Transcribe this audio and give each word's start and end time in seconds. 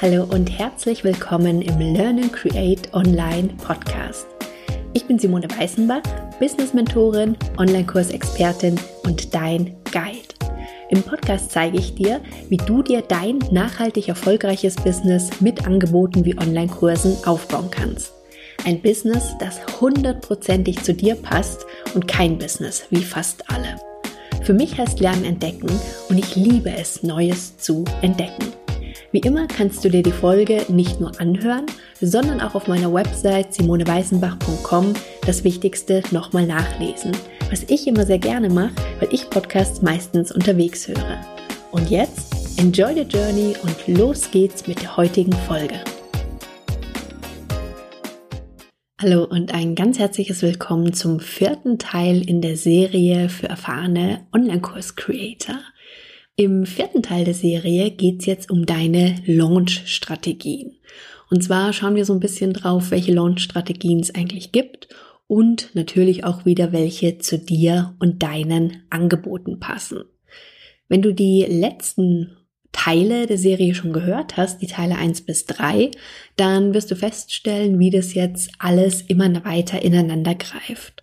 Hallo 0.00 0.22
und 0.22 0.46
herzlich 0.46 1.02
willkommen 1.02 1.60
im 1.60 1.80
Learn 1.80 2.20
and 2.20 2.32
Create 2.32 2.94
Online 2.94 3.48
Podcast. 3.56 4.28
Ich 4.92 5.04
bin 5.06 5.18
Simone 5.18 5.48
Weißenbach, 5.50 6.02
Business 6.38 6.72
Mentorin, 6.72 7.36
Online-Kursexpertin 7.56 8.78
und 9.02 9.34
dein 9.34 9.74
Guide. 9.90 10.52
Im 10.90 11.02
Podcast 11.02 11.50
zeige 11.50 11.78
ich 11.78 11.96
dir, 11.96 12.20
wie 12.48 12.58
du 12.58 12.84
dir 12.84 13.02
dein 13.02 13.40
nachhaltig 13.50 14.06
erfolgreiches 14.06 14.76
Business 14.76 15.40
mit 15.40 15.66
Angeboten 15.66 16.24
wie 16.24 16.38
Online-Kursen 16.38 17.16
aufbauen 17.26 17.68
kannst. 17.72 18.12
Ein 18.64 18.80
Business, 18.80 19.34
das 19.40 19.80
hundertprozentig 19.80 20.80
zu 20.80 20.94
dir 20.94 21.16
passt 21.16 21.66
und 21.96 22.06
kein 22.06 22.38
Business 22.38 22.84
wie 22.90 23.02
fast 23.02 23.50
alle. 23.50 23.74
Für 24.44 24.54
mich 24.54 24.78
heißt 24.78 25.00
Lernen 25.00 25.24
entdecken 25.24 25.68
und 26.08 26.18
ich 26.18 26.36
liebe 26.36 26.70
es, 26.70 27.02
Neues 27.02 27.56
zu 27.56 27.84
entdecken. 28.00 28.46
Wie 29.10 29.20
immer 29.20 29.46
kannst 29.46 29.82
du 29.82 29.88
dir 29.88 30.02
die 30.02 30.12
Folge 30.12 30.66
nicht 30.68 31.00
nur 31.00 31.18
anhören, 31.18 31.64
sondern 31.98 32.42
auch 32.42 32.54
auf 32.54 32.68
meiner 32.68 32.92
Website 32.92 33.54
simoneweißenbach.com 33.54 34.92
das 35.24 35.44
Wichtigste 35.44 36.02
nochmal 36.10 36.46
nachlesen, 36.46 37.12
was 37.48 37.62
ich 37.68 37.86
immer 37.86 38.04
sehr 38.04 38.18
gerne 38.18 38.50
mache, 38.50 38.74
weil 39.00 39.08
ich 39.10 39.30
Podcasts 39.30 39.80
meistens 39.80 40.30
unterwegs 40.30 40.88
höre. 40.88 41.24
Und 41.70 41.88
jetzt, 41.88 42.58
enjoy 42.58 42.92
the 42.92 43.00
journey 43.00 43.54
und 43.62 43.98
los 43.98 44.30
geht's 44.30 44.66
mit 44.66 44.82
der 44.82 44.98
heutigen 44.98 45.32
Folge. 45.32 45.76
Hallo 49.00 49.24
und 49.24 49.54
ein 49.54 49.74
ganz 49.74 49.98
herzliches 49.98 50.42
Willkommen 50.42 50.92
zum 50.92 51.20
vierten 51.20 51.78
Teil 51.78 52.28
in 52.28 52.42
der 52.42 52.58
Serie 52.58 53.30
für 53.30 53.48
erfahrene 53.48 54.26
Online-Kurs-Creator. 54.34 55.60
Im 56.40 56.66
vierten 56.66 57.02
Teil 57.02 57.24
der 57.24 57.34
Serie 57.34 57.90
geht's 57.90 58.24
jetzt 58.24 58.48
um 58.48 58.64
deine 58.64 59.16
Launch-Strategien. 59.26 60.76
Und 61.30 61.42
zwar 61.42 61.72
schauen 61.72 61.96
wir 61.96 62.04
so 62.04 62.12
ein 62.12 62.20
bisschen 62.20 62.52
drauf, 62.52 62.92
welche 62.92 63.12
Launch-Strategien 63.12 63.98
es 63.98 64.14
eigentlich 64.14 64.52
gibt 64.52 64.86
und 65.26 65.70
natürlich 65.74 66.22
auch 66.22 66.44
wieder, 66.44 66.70
welche 66.70 67.18
zu 67.18 67.40
dir 67.40 67.96
und 67.98 68.22
deinen 68.22 68.84
Angeboten 68.88 69.58
passen. 69.58 70.04
Wenn 70.86 71.02
du 71.02 71.12
die 71.12 71.42
letzten 71.42 72.36
Teile 72.70 73.26
der 73.26 73.38
Serie 73.38 73.74
schon 73.74 73.92
gehört 73.92 74.36
hast, 74.36 74.62
die 74.62 74.68
Teile 74.68 74.94
1 74.94 75.22
bis 75.22 75.44
3, 75.46 75.90
dann 76.36 76.72
wirst 76.72 76.92
du 76.92 76.94
feststellen, 76.94 77.80
wie 77.80 77.90
das 77.90 78.14
jetzt 78.14 78.52
alles 78.60 79.02
immer 79.02 79.44
weiter 79.44 79.82
ineinander 79.82 80.36
greift. 80.36 81.02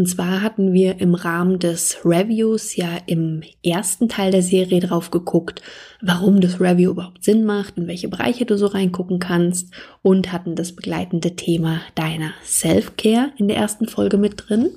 Und 0.00 0.06
zwar 0.06 0.40
hatten 0.40 0.72
wir 0.72 0.98
im 1.02 1.14
Rahmen 1.14 1.58
des 1.58 1.98
Reviews 2.06 2.74
ja 2.74 2.88
im 3.04 3.42
ersten 3.62 4.08
Teil 4.08 4.32
der 4.32 4.40
Serie 4.40 4.80
drauf 4.80 5.10
geguckt, 5.10 5.60
warum 6.00 6.40
das 6.40 6.58
Review 6.58 6.92
überhaupt 6.92 7.22
Sinn 7.22 7.44
macht, 7.44 7.76
in 7.76 7.86
welche 7.86 8.08
Bereiche 8.08 8.46
du 8.46 8.56
so 8.56 8.64
reingucken 8.68 9.18
kannst 9.18 9.74
und 10.00 10.32
hatten 10.32 10.56
das 10.56 10.74
begleitende 10.74 11.36
Thema 11.36 11.82
deiner 11.96 12.30
Self-Care 12.46 13.32
in 13.36 13.48
der 13.48 13.58
ersten 13.58 13.88
Folge 13.88 14.16
mit 14.16 14.48
drin. 14.48 14.70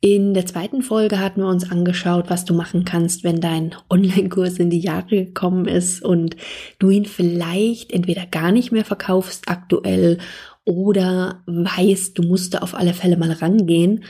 In 0.00 0.32
der 0.32 0.46
zweiten 0.46 0.80
Folge 0.80 1.18
hatten 1.18 1.42
wir 1.42 1.48
uns 1.48 1.70
angeschaut, 1.70 2.30
was 2.30 2.46
du 2.46 2.54
machen 2.54 2.86
kannst, 2.86 3.22
wenn 3.22 3.42
dein 3.42 3.74
Online-Kurs 3.90 4.58
in 4.58 4.70
die 4.70 4.80
Jahre 4.80 5.26
gekommen 5.26 5.66
ist 5.66 6.02
und 6.02 6.34
du 6.78 6.88
ihn 6.88 7.04
vielleicht 7.04 7.92
entweder 7.92 8.24
gar 8.24 8.52
nicht 8.52 8.72
mehr 8.72 8.86
verkaufst 8.86 9.50
aktuell 9.50 10.16
oder 10.64 11.42
weißt, 11.46 12.16
du 12.16 12.22
musst 12.22 12.54
da 12.54 12.58
auf 12.58 12.74
alle 12.74 12.94
Fälle 12.94 13.16
mal 13.16 13.32
rangehen, 13.32 14.04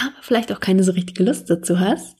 aber 0.00 0.22
vielleicht 0.22 0.52
auch 0.52 0.60
keine 0.60 0.82
so 0.82 0.92
richtige 0.92 1.24
Lust 1.24 1.50
dazu 1.50 1.80
hast. 1.80 2.16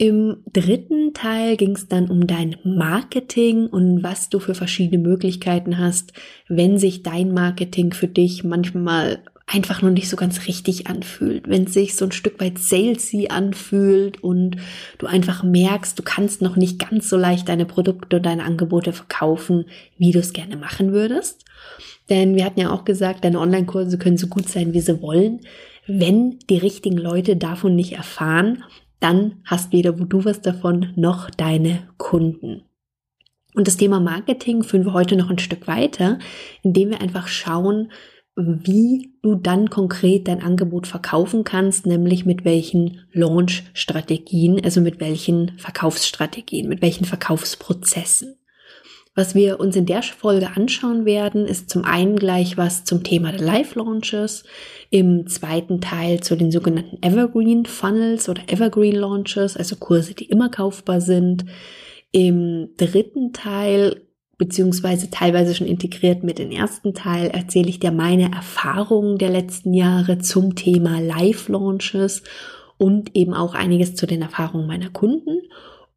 Im 0.00 0.44
dritten 0.52 1.12
Teil 1.12 1.56
ging 1.56 1.72
es 1.72 1.88
dann 1.88 2.08
um 2.08 2.28
dein 2.28 2.56
Marketing 2.62 3.66
und 3.66 4.04
was 4.04 4.28
du 4.28 4.38
für 4.38 4.54
verschiedene 4.54 5.02
Möglichkeiten 5.02 5.78
hast, 5.78 6.12
wenn 6.48 6.78
sich 6.78 7.02
dein 7.02 7.34
Marketing 7.34 7.92
für 7.92 8.06
dich 8.06 8.44
manchmal 8.44 9.18
einfach 9.48 9.82
nur 9.82 9.90
nicht 9.90 10.08
so 10.08 10.16
ganz 10.16 10.46
richtig 10.46 10.86
anfühlt, 10.86 11.48
wenn 11.48 11.64
es 11.64 11.72
sich 11.72 11.96
so 11.96 12.04
ein 12.04 12.12
Stück 12.12 12.38
weit 12.38 12.58
salesy 12.58 13.28
anfühlt 13.28 14.22
und 14.22 14.56
du 14.98 15.06
einfach 15.06 15.42
merkst, 15.42 15.98
du 15.98 16.02
kannst 16.02 16.42
noch 16.42 16.56
nicht 16.56 16.78
ganz 16.78 17.08
so 17.08 17.16
leicht 17.16 17.48
deine 17.48 17.64
Produkte 17.64 18.18
und 18.18 18.26
deine 18.26 18.44
Angebote 18.44 18.92
verkaufen, 18.92 19.64
wie 19.96 20.12
du 20.12 20.18
es 20.18 20.32
gerne 20.32 20.56
machen 20.56 20.92
würdest. 20.92 21.44
Denn 22.10 22.36
wir 22.36 22.44
hatten 22.44 22.60
ja 22.60 22.70
auch 22.70 22.84
gesagt, 22.84 23.24
deine 23.24 23.40
Online-Kurse 23.40 23.98
können 23.98 24.16
so 24.16 24.28
gut 24.28 24.48
sein, 24.48 24.72
wie 24.74 24.80
sie 24.80 25.02
wollen. 25.02 25.40
Wenn 25.90 26.38
die 26.50 26.58
richtigen 26.58 26.98
Leute 26.98 27.36
davon 27.36 27.74
nicht 27.74 27.94
erfahren, 27.94 28.62
dann 29.00 29.40
hast 29.44 29.72
weder 29.72 29.92
du 29.92 30.24
was 30.24 30.42
davon 30.42 30.92
noch 30.96 31.30
deine 31.30 31.88
Kunden. 31.96 32.62
Und 33.54 33.66
das 33.66 33.78
Thema 33.78 33.98
Marketing 33.98 34.62
führen 34.62 34.84
wir 34.84 34.92
heute 34.92 35.16
noch 35.16 35.30
ein 35.30 35.38
Stück 35.38 35.66
weiter, 35.66 36.18
indem 36.62 36.90
wir 36.90 37.00
einfach 37.00 37.26
schauen, 37.26 37.90
wie 38.36 39.14
du 39.22 39.34
dann 39.34 39.70
konkret 39.70 40.28
dein 40.28 40.42
Angebot 40.42 40.86
verkaufen 40.86 41.42
kannst, 41.42 41.86
nämlich 41.86 42.26
mit 42.26 42.44
welchen 42.44 43.06
Launch-Strategien, 43.12 44.62
also 44.62 44.82
mit 44.82 45.00
welchen 45.00 45.58
Verkaufsstrategien, 45.58 46.68
mit 46.68 46.82
welchen 46.82 47.06
Verkaufsprozessen. 47.06 48.37
Was 49.18 49.34
wir 49.34 49.58
uns 49.58 49.74
in 49.74 49.84
der 49.84 50.04
Folge 50.04 50.50
anschauen 50.54 51.04
werden, 51.04 51.44
ist 51.44 51.68
zum 51.68 51.84
einen 51.84 52.20
gleich 52.20 52.56
was 52.56 52.84
zum 52.84 53.02
Thema 53.02 53.32
der 53.32 53.40
Live-Launches, 53.40 54.44
im 54.90 55.26
zweiten 55.26 55.80
Teil 55.80 56.20
zu 56.20 56.36
den 56.36 56.52
sogenannten 56.52 57.02
Evergreen 57.02 57.66
Funnels 57.66 58.28
oder 58.28 58.42
Evergreen 58.46 58.94
Launches, 58.94 59.56
also 59.56 59.74
Kurse, 59.74 60.14
die 60.14 60.26
immer 60.26 60.50
kaufbar 60.50 61.00
sind. 61.00 61.46
Im 62.12 62.68
dritten 62.76 63.32
Teil 63.32 64.02
beziehungsweise 64.36 65.10
teilweise 65.10 65.52
schon 65.52 65.66
integriert 65.66 66.22
mit 66.22 66.38
dem 66.38 66.52
ersten 66.52 66.94
Teil, 66.94 67.30
erzähle 67.30 67.70
ich 67.70 67.80
dir 67.80 67.90
meine 67.90 68.30
Erfahrungen 68.30 69.18
der 69.18 69.30
letzten 69.30 69.74
Jahre 69.74 70.18
zum 70.18 70.54
Thema 70.54 71.00
Live-Launches 71.00 72.22
und 72.76 73.16
eben 73.16 73.34
auch 73.34 73.56
einiges 73.56 73.96
zu 73.96 74.06
den 74.06 74.22
Erfahrungen 74.22 74.68
meiner 74.68 74.90
Kunden. 74.90 75.40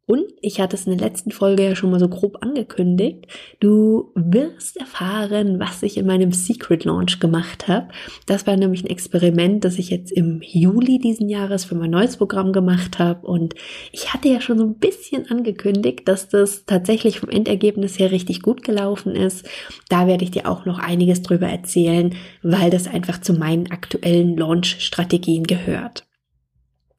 Und 0.04 0.24
ich 0.40 0.60
hatte 0.60 0.74
es 0.74 0.86
in 0.86 0.98
der 0.98 1.08
letzten 1.08 1.30
Folge 1.30 1.62
ja 1.62 1.76
schon 1.76 1.90
mal 1.90 2.00
so 2.00 2.08
grob 2.08 2.38
angekündigt. 2.42 3.26
Du 3.60 4.10
wirst 4.16 4.76
erfahren, 4.76 5.60
was 5.60 5.82
ich 5.84 5.96
in 5.96 6.06
meinem 6.06 6.32
Secret 6.32 6.84
Launch 6.84 7.20
gemacht 7.20 7.68
habe. 7.68 7.88
Das 8.26 8.46
war 8.46 8.56
nämlich 8.56 8.82
ein 8.82 8.90
Experiment, 8.90 9.64
das 9.64 9.78
ich 9.78 9.90
jetzt 9.90 10.10
im 10.10 10.40
Juli 10.42 10.98
diesen 10.98 11.28
Jahres 11.28 11.64
für 11.64 11.76
mein 11.76 11.90
neues 11.90 12.16
Programm 12.16 12.52
gemacht 12.52 12.98
habe. 12.98 13.24
Und 13.26 13.54
ich 13.92 14.12
hatte 14.12 14.28
ja 14.28 14.40
schon 14.40 14.58
so 14.58 14.64
ein 14.64 14.74
bisschen 14.74 15.30
angekündigt, 15.30 16.08
dass 16.08 16.28
das 16.28 16.64
tatsächlich 16.66 17.20
vom 17.20 17.28
Endergebnis 17.28 17.98
her 17.98 18.10
richtig 18.10 18.42
gut 18.42 18.64
gelaufen 18.64 19.14
ist. 19.14 19.48
Da 19.88 20.08
werde 20.08 20.24
ich 20.24 20.32
dir 20.32 20.48
auch 20.48 20.66
noch 20.66 20.80
einiges 20.80 21.22
drüber 21.22 21.46
erzählen, 21.46 22.14
weil 22.42 22.70
das 22.70 22.88
einfach 22.88 23.20
zu 23.20 23.34
meinen 23.34 23.70
aktuellen 23.70 24.36
Launch-Strategien 24.36 25.44
gehört. 25.44 26.04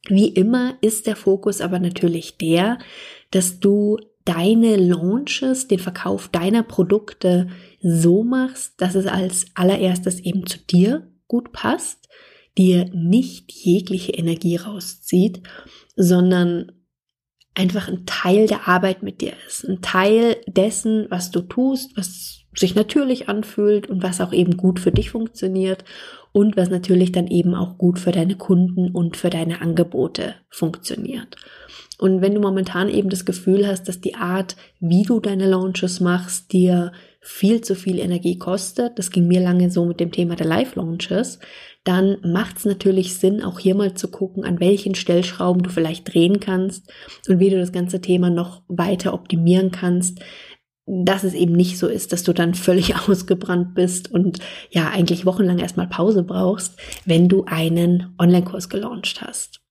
Wie 0.10 0.30
immer 0.30 0.76
ist 0.82 1.08
der 1.08 1.16
Fokus 1.16 1.62
aber 1.62 1.80
natürlich 1.80 2.38
der, 2.38 2.78
dass 3.32 3.60
du 3.60 3.98
deine 4.26 4.76
Launches, 4.76 5.68
den 5.68 5.80
Verkauf 5.80 6.28
deiner 6.30 6.64
Produkte 6.64 7.48
so 7.82 8.24
machst, 8.24 8.74
dass 8.78 8.96
es 8.96 9.06
als 9.06 9.46
allererstes 9.56 10.20
eben 10.20 10.46
zu 10.46 10.60
dir 10.60 11.12
gut 11.28 11.52
passt, 11.52 12.08
dir 12.58 12.90
nicht 12.94 13.52
jegliche 13.52 14.14
Energie 14.14 14.58
rauszieht, 14.58 15.42
sondern 15.96 16.72
einfach 17.56 17.88
ein 17.88 18.06
Teil 18.06 18.48
der 18.48 18.68
Arbeit 18.68 19.04
mit 19.04 19.22
dir 19.22 19.34
ist, 19.48 19.64
ein 19.64 19.82
Teil 19.82 20.38
dessen, 20.48 21.08
was 21.10 21.32
du 21.32 21.42
tust, 21.42 21.96
was 21.98 22.42
sich 22.56 22.76
natürlich 22.76 23.30
anfühlt 23.30 23.88
und 23.88 24.04
was 24.04 24.22
auch 24.22 24.34
eben 24.34 24.58
gut 24.58 24.80
für 24.80 24.92
dich 24.92 25.12
funktioniert 25.12 25.84
und 26.34 26.58
was 26.58 26.70
natürlich 26.70 27.14
dann 27.14 27.28
eben 27.28 27.56
auch 27.56 27.78
gut 27.78 28.00
für 28.00 28.12
deine 28.12 28.36
Kunden 28.36 28.92
und 28.92 29.16
für 29.16 29.30
deine 29.30 29.62
Angebote 29.62 30.36
funktioniert. 30.50 31.38
Und 32.00 32.22
wenn 32.22 32.36
du 32.36 32.42
momentan 32.42 32.90
eben 32.90 33.10
das 33.10 33.24
Gefühl 33.24 33.66
hast, 33.66 33.88
dass 33.88 34.02
die 34.02 34.16
Art, 34.16 34.58
wie 34.80 35.04
du 35.04 35.20
deine 35.20 35.48
Launches 35.48 36.02
machst, 36.02 36.52
dir 36.52 36.92
viel 37.22 37.62
zu 37.62 37.76
viel 37.76 38.00
Energie 38.00 38.38
kostet, 38.38 39.00
das 39.00 39.12
ging 39.12 39.28
mir 39.28 39.40
lange 39.40 39.72
so 39.72 39.86
mit 39.86 40.02
dem 40.02 40.12
Thema 40.12 40.36
der 40.36 40.48
Live-Launches, 40.48 41.40
dann 41.86 42.18
macht 42.24 42.58
es 42.58 42.66
natürlich 42.66 43.16
Sinn, 43.16 43.44
auch 43.44 43.60
hier 43.60 43.76
mal 43.76 43.94
zu 43.94 44.10
gucken, 44.10 44.44
an 44.44 44.60
welchen 44.60 44.96
Stellschrauben 44.96 45.64
du 45.64 45.70
vielleicht 45.70 46.14
drehen 46.14 46.40
kannst 46.40 46.92
und 47.30 47.40
wie 47.40 47.50
du 47.50 47.58
das 47.58 47.72
ganze 47.72 48.02
Thema 48.02 48.30
noch 48.30 48.64
weiter 48.68 49.14
optimieren 49.14 49.72
kannst, 49.72 50.20
dass 50.86 51.24
es 51.24 51.34
eben 51.34 51.54
nicht 51.54 51.78
so 51.78 51.88
ist, 51.88 52.12
dass 52.12 52.24
du 52.24 52.34
dann 52.34 52.54
völlig 52.54 52.96
ausgebrannt 53.08 53.74
bist 53.76 54.12
und 54.12 54.40
ja 54.70 54.90
eigentlich 54.90 55.26
wochenlang 55.26 55.60
erstmal 55.60 55.88
Pause 55.88 56.24
brauchst, 56.24 56.78
wenn 57.06 57.30
du 57.30 57.46
einen 57.46 58.14
Online-Kurs 58.20 58.70
gelauncht 58.70 59.22
hast. 59.22 59.64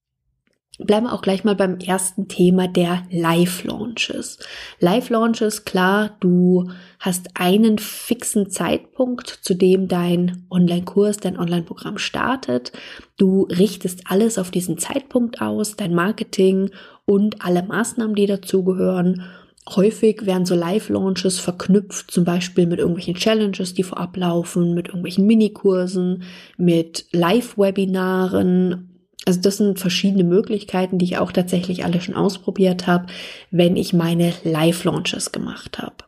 Bleiben 0.79 1.07
wir 1.07 1.13
auch 1.13 1.23
gleich 1.23 1.45
mal 1.45 1.55
beim 1.55 1.79
ersten 1.79 2.29
Thema 2.29 2.67
der 2.67 3.03
Live-Launches. 3.11 4.39
Live-Launches, 4.81 5.65
klar, 5.65 6.17
du 6.21 6.71
hast 6.99 7.29
einen 7.35 7.79
fixen 7.79 8.51
Zeitpunkt, 8.51 9.29
zu 9.29 9.55
dem 9.55 9.87
dein 9.87 10.47
Online-Kurs, 10.51 11.19
dein 11.19 11.39
Online-Programm 11.39 11.99
startet. 11.99 12.73
Du 13.19 13.43
richtest 13.43 14.11
alles 14.11 14.39
auf 14.39 14.51
diesen 14.51 14.79
Zeitpunkt 14.79 15.43
aus, 15.43 15.77
dein 15.77 15.95
Marketing 15.95 16.71
und 17.05 17.45
alle 17.45 17.63
Maßnahmen, 17.63 18.17
die 18.17 18.27
dazugehören 18.27 19.25
Häufig 19.69 20.27
werden 20.27 20.45
so 20.45 20.57
Live-Launches 20.57 21.39
verknüpft, 21.39 22.11
zum 22.11 22.25
Beispiel 22.25 22.67
mit 22.67 22.81
irgendwelchen 22.81 23.15
Challenges, 23.15 23.75
die 23.75 23.85
vorab 23.85 24.17
laufen, 24.17 24.75
mit 24.75 24.89
irgendwelchen 24.89 25.25
Minikursen, 25.25 26.25
mit 26.57 27.07
Live-Webinaren. 27.13 29.07
Also 29.25 29.41
das 29.41 29.59
sind 29.59 29.79
verschiedene 29.79 30.25
Möglichkeiten, 30.25 30.99
die 30.99 31.05
ich 31.05 31.19
auch 31.19 31.31
tatsächlich 31.31 31.85
alle 31.85 32.01
schon 32.01 32.17
ausprobiert 32.17 32.89
habe, 32.89 33.07
wenn 33.53 33.77
ich 33.77 33.93
meine 33.93 34.33
Live-Launches 34.43 35.31
gemacht 35.31 35.79
habe. 35.79 36.05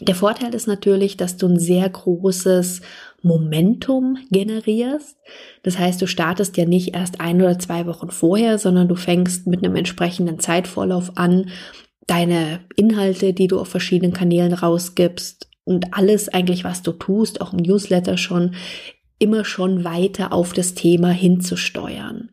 Der 0.00 0.14
Vorteil 0.14 0.54
ist 0.54 0.66
natürlich, 0.66 1.18
dass 1.18 1.36
du 1.36 1.46
ein 1.46 1.58
sehr 1.58 1.88
großes 1.88 2.80
Momentum 3.20 4.16
generierst. 4.30 5.16
Das 5.62 5.78
heißt, 5.78 6.00
du 6.00 6.06
startest 6.06 6.56
ja 6.56 6.64
nicht 6.64 6.94
erst 6.94 7.20
ein 7.20 7.40
oder 7.40 7.58
zwei 7.58 7.86
Wochen 7.86 8.10
vorher, 8.10 8.56
sondern 8.58 8.88
du 8.88 8.94
fängst 8.94 9.46
mit 9.46 9.62
einem 9.62 9.76
entsprechenden 9.76 10.40
Zeitvorlauf 10.40 11.16
an 11.16 11.50
deine 12.06 12.60
Inhalte, 12.76 13.32
die 13.32 13.48
du 13.48 13.58
auf 13.58 13.68
verschiedenen 13.68 14.12
Kanälen 14.12 14.52
rausgibst 14.52 15.48
und 15.64 15.94
alles 15.94 16.28
eigentlich, 16.28 16.64
was 16.64 16.82
du 16.82 16.92
tust, 16.92 17.40
auch 17.40 17.52
im 17.52 17.60
Newsletter 17.60 18.16
schon, 18.16 18.54
immer 19.18 19.44
schon 19.44 19.84
weiter 19.84 20.32
auf 20.32 20.52
das 20.52 20.74
Thema 20.74 21.10
hinzusteuern. 21.10 22.30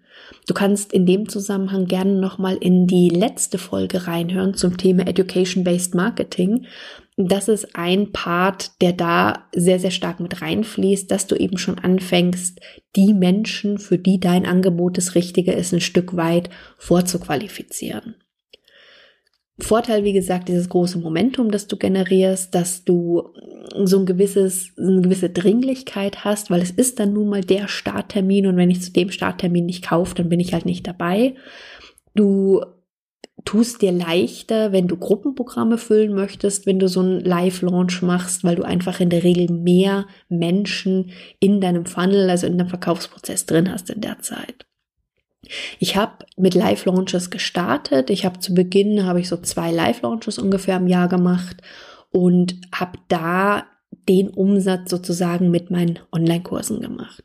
Du 0.48 0.54
kannst 0.54 0.94
in 0.94 1.06
dem 1.06 1.30
Zusammenhang 1.30 1.86
gerne 1.86 2.13
nochmal 2.13 2.57
in 2.57 2.88
die 2.88 3.10
letzte 3.10 3.60
Folge 3.60 4.07
reinhören 4.07 4.56
zum 4.56 4.77
Thema 4.77 5.06
Education-Based 5.07 5.94
Marketing. 5.94 6.66
Das 7.18 7.48
ist 7.48 7.75
ein 7.75 8.12
Part, 8.12 8.81
der 8.81 8.94
da 8.94 9.45
sehr, 9.54 9.80
sehr 9.80 9.92
stark 9.92 10.19
mit 10.19 10.42
reinfließt, 10.42 11.12
dass 11.12 11.27
du 11.27 11.36
eben 11.36 11.57
schon 11.57 11.77
anfängst, 11.77 12.60
die 12.95 13.13
Menschen, 13.13 13.77
für 13.77 14.00
die 14.00 14.19
dein 14.19 14.45
Angebot 14.45 14.98
das 14.98 15.13
Richtige 15.13 15.51
ist, 15.51 15.74
ein 15.74 15.81
Stück 15.81 16.16
weit 16.16 16.50
vorzuqualifizieren. 16.77 18.16
Vorteil, 19.61 20.03
wie 20.03 20.13
gesagt, 20.13 20.47
dieses 20.50 20.69
große 20.69 21.00
Momentum, 21.00 21.51
das 21.51 21.67
du 21.67 21.77
generierst, 21.77 22.53
dass 22.56 22.83
du 22.83 23.29
so 23.75 24.00
ein 24.00 24.06
gewisses, 24.06 24.71
eine 24.77 25.01
gewisse 25.01 25.29
Dringlichkeit 25.29 26.23
hast, 26.23 26.50
weil 26.50 26.61
es 26.61 26.71
ist 26.71 27.00
dann 27.00 27.13
nun 27.13 27.29
mal 27.29 27.41
der 27.41 27.67
Starttermin 27.67 28.47
und 28.47 28.57
wenn 28.57 28.71
ich 28.71 28.81
zu 28.81 28.91
dem 28.91 29.11
Starttermin 29.11 29.65
nicht 29.65 29.85
kaufe, 29.88 30.15
dann 30.15 30.29
bin 30.29 30.39
ich 30.39 30.53
halt 30.53 30.65
nicht 30.65 30.88
dabei. 30.88 31.35
Du 32.15 32.61
tust 33.45 33.81
dir 33.81 33.91
leichter, 33.91 34.71
wenn 34.71 34.88
du 34.88 34.97
Gruppenprogramme 34.97 35.77
füllen 35.77 36.13
möchtest, 36.13 36.65
wenn 36.65 36.79
du 36.79 36.88
so 36.88 37.00
einen 37.00 37.21
Live-Launch 37.21 38.01
machst, 38.01 38.44
weil 38.44 38.56
du 38.56 38.63
einfach 38.63 39.00
in 39.00 39.09
der 39.09 39.23
Regel 39.23 39.51
mehr 39.51 40.07
Menschen 40.27 41.11
in 41.39 41.61
deinem 41.61 41.85
Funnel, 41.85 42.29
also 42.29 42.47
in 42.47 42.57
deinem 42.57 42.69
Verkaufsprozess 42.69 43.45
drin 43.45 43.71
hast 43.71 43.89
in 43.89 44.01
der 44.01 44.19
Zeit. 44.19 44.69
Ich 45.80 45.95
habe 45.95 46.25
mit 46.38 46.53
Live-Launches 46.53 47.30
gestartet. 47.30 48.09
Ich 48.09 48.25
habe 48.25 48.39
zu 48.39 48.53
Beginn 48.53 49.06
habe 49.06 49.19
ich 49.19 49.30
so 49.30 49.38
zwei 49.38 49.71
Live-Launches 49.71 50.38
ungefähr 50.38 50.77
im 50.77 50.88
Jahr 50.88 51.07
gemacht 51.07 51.57
und 52.12 52.56
habe 52.74 53.00
da 53.07 53.65
den 54.07 54.30
Umsatz 54.30 54.89
sozusagen 54.89 55.50
mit 55.51 55.71
meinen 55.71 56.00
Online-Kursen 56.12 56.81
gemacht. 56.81 57.24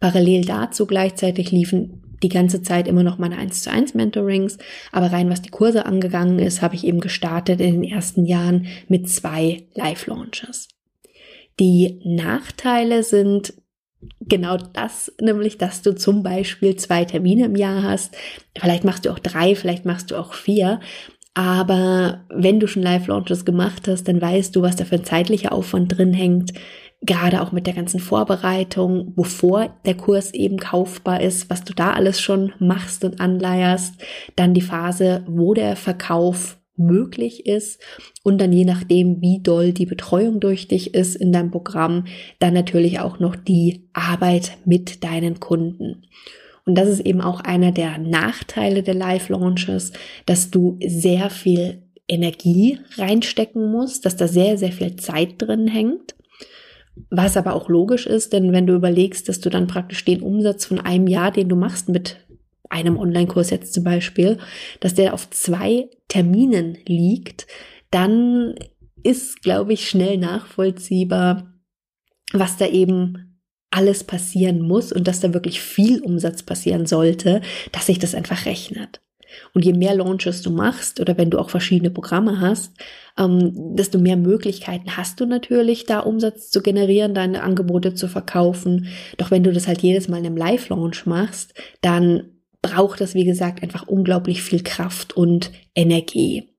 Parallel 0.00 0.44
dazu 0.44 0.86
gleichzeitig 0.86 1.50
liefen 1.50 2.02
die 2.22 2.28
ganze 2.28 2.62
Zeit 2.62 2.88
immer 2.88 3.02
noch 3.02 3.18
meine 3.18 3.36
1 3.36 3.62
zu 3.62 3.70
1 3.70 3.94
Mentorings, 3.94 4.58
aber 4.90 5.12
rein 5.12 5.30
was 5.30 5.42
die 5.42 5.50
Kurse 5.50 5.86
angegangen 5.86 6.38
ist, 6.38 6.62
habe 6.62 6.74
ich 6.74 6.84
eben 6.84 7.00
gestartet 7.00 7.60
in 7.60 7.82
den 7.82 7.90
ersten 7.90 8.24
Jahren 8.24 8.66
mit 8.88 9.08
zwei 9.08 9.64
Live-Launches. 9.74 10.68
Die 11.60 12.00
Nachteile 12.04 13.02
sind 13.02 13.54
genau 14.20 14.56
das, 14.56 15.12
nämlich, 15.20 15.58
dass 15.58 15.82
du 15.82 15.94
zum 15.94 16.22
Beispiel 16.22 16.76
zwei 16.76 17.04
Termine 17.04 17.46
im 17.46 17.56
Jahr 17.56 17.82
hast. 17.82 18.16
Vielleicht 18.58 18.84
machst 18.84 19.04
du 19.04 19.10
auch 19.10 19.18
drei, 19.18 19.54
vielleicht 19.54 19.84
machst 19.84 20.10
du 20.10 20.16
auch 20.16 20.34
vier. 20.34 20.80
Aber 21.34 22.24
wenn 22.30 22.60
du 22.60 22.66
schon 22.66 22.82
Live-Launches 22.82 23.44
gemacht 23.44 23.88
hast, 23.88 24.04
dann 24.08 24.22
weißt 24.22 24.56
du, 24.56 24.62
was 24.62 24.76
da 24.76 24.86
für 24.86 24.94
ein 24.94 25.04
zeitlicher 25.04 25.52
Aufwand 25.52 25.96
drin 25.96 26.14
hängt. 26.14 26.52
Gerade 27.02 27.42
auch 27.42 27.52
mit 27.52 27.66
der 27.66 27.74
ganzen 27.74 28.00
Vorbereitung, 28.00 29.12
bevor 29.14 29.68
der 29.84 29.98
Kurs 29.98 30.32
eben 30.32 30.56
kaufbar 30.56 31.20
ist, 31.20 31.50
was 31.50 31.62
du 31.62 31.74
da 31.74 31.92
alles 31.92 32.22
schon 32.22 32.54
machst 32.58 33.04
und 33.04 33.20
anleierst. 33.20 33.96
Dann 34.34 34.54
die 34.54 34.62
Phase, 34.62 35.24
wo 35.28 35.52
der 35.52 35.76
Verkauf 35.76 36.58
möglich 36.76 37.46
ist 37.46 37.80
und 38.26 38.38
dann 38.38 38.52
je 38.52 38.64
nachdem, 38.64 39.20
wie 39.20 39.38
doll 39.38 39.72
die 39.72 39.86
Betreuung 39.86 40.40
durch 40.40 40.66
dich 40.66 40.94
ist 40.94 41.14
in 41.14 41.30
deinem 41.30 41.52
Programm, 41.52 42.06
dann 42.40 42.54
natürlich 42.54 42.98
auch 42.98 43.20
noch 43.20 43.36
die 43.36 43.84
Arbeit 43.92 44.58
mit 44.64 45.04
deinen 45.04 45.38
Kunden. 45.38 46.02
Und 46.64 46.76
das 46.76 46.88
ist 46.88 47.06
eben 47.06 47.20
auch 47.20 47.38
einer 47.38 47.70
der 47.70 47.98
Nachteile 47.98 48.82
der 48.82 48.94
Live-Launches, 48.94 49.92
dass 50.26 50.50
du 50.50 50.76
sehr 50.84 51.30
viel 51.30 51.84
Energie 52.08 52.80
reinstecken 52.96 53.70
musst, 53.70 54.04
dass 54.04 54.16
da 54.16 54.26
sehr, 54.26 54.58
sehr 54.58 54.72
viel 54.72 54.96
Zeit 54.96 55.34
drin 55.38 55.68
hängt. 55.68 56.16
Was 57.10 57.36
aber 57.36 57.54
auch 57.54 57.68
logisch 57.68 58.08
ist, 58.08 58.32
denn 58.32 58.50
wenn 58.50 58.66
du 58.66 58.74
überlegst, 58.74 59.28
dass 59.28 59.38
du 59.38 59.50
dann 59.50 59.68
praktisch 59.68 60.04
den 60.04 60.20
Umsatz 60.20 60.66
von 60.66 60.80
einem 60.80 61.06
Jahr, 61.06 61.30
den 61.30 61.48
du 61.48 61.54
machst 61.54 61.88
mit 61.88 62.16
einem 62.70 62.98
Online-Kurs 62.98 63.50
jetzt 63.50 63.72
zum 63.72 63.84
Beispiel, 63.84 64.38
dass 64.80 64.94
der 64.94 65.14
auf 65.14 65.30
zwei 65.30 65.88
Terminen 66.08 66.76
liegt, 66.86 67.46
dann 67.90 68.54
ist, 69.02 69.42
glaube 69.42 69.72
ich, 69.72 69.88
schnell 69.88 70.18
nachvollziehbar, 70.18 71.52
was 72.32 72.56
da 72.56 72.66
eben 72.66 73.40
alles 73.70 74.04
passieren 74.04 74.60
muss 74.60 74.92
und 74.92 75.06
dass 75.06 75.20
da 75.20 75.34
wirklich 75.34 75.60
viel 75.60 76.00
Umsatz 76.00 76.42
passieren 76.42 76.86
sollte, 76.86 77.40
dass 77.72 77.86
sich 77.86 77.98
das 77.98 78.14
einfach 78.14 78.46
rechnet. 78.46 79.00
Und 79.52 79.64
je 79.64 79.72
mehr 79.72 79.94
Launches 79.94 80.42
du 80.42 80.50
machst 80.50 81.00
oder 81.00 81.18
wenn 81.18 81.30
du 81.30 81.38
auch 81.38 81.50
verschiedene 81.50 81.90
Programme 81.90 82.40
hast, 82.40 82.72
ähm, 83.18 83.76
desto 83.76 83.98
mehr 83.98 84.16
Möglichkeiten 84.16 84.96
hast 84.96 85.20
du 85.20 85.26
natürlich, 85.26 85.84
da 85.84 86.00
Umsatz 86.00 86.50
zu 86.50 86.62
generieren, 86.62 87.14
deine 87.14 87.42
Angebote 87.42 87.94
zu 87.94 88.08
verkaufen. 88.08 88.88
Doch 89.18 89.30
wenn 89.30 89.42
du 89.42 89.52
das 89.52 89.66
halt 89.66 89.82
jedes 89.82 90.08
Mal 90.08 90.18
in 90.18 90.26
einem 90.26 90.36
Live-Launch 90.36 91.06
machst, 91.06 91.54
dann 91.82 92.30
braucht 92.62 93.00
das, 93.00 93.14
wie 93.14 93.24
gesagt, 93.24 93.62
einfach 93.62 93.86
unglaublich 93.86 94.42
viel 94.42 94.62
Kraft 94.62 95.16
und 95.16 95.50
Energie. 95.74 96.55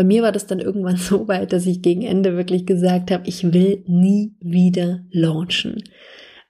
Bei 0.00 0.04
mir 0.04 0.22
war 0.22 0.32
das 0.32 0.46
dann 0.46 0.60
irgendwann 0.60 0.96
so 0.96 1.28
weit, 1.28 1.52
dass 1.52 1.66
ich 1.66 1.82
gegen 1.82 2.00
Ende 2.00 2.34
wirklich 2.34 2.64
gesagt 2.64 3.10
habe, 3.10 3.24
ich 3.26 3.52
will 3.52 3.84
nie 3.86 4.34
wieder 4.40 5.00
launchen, 5.10 5.84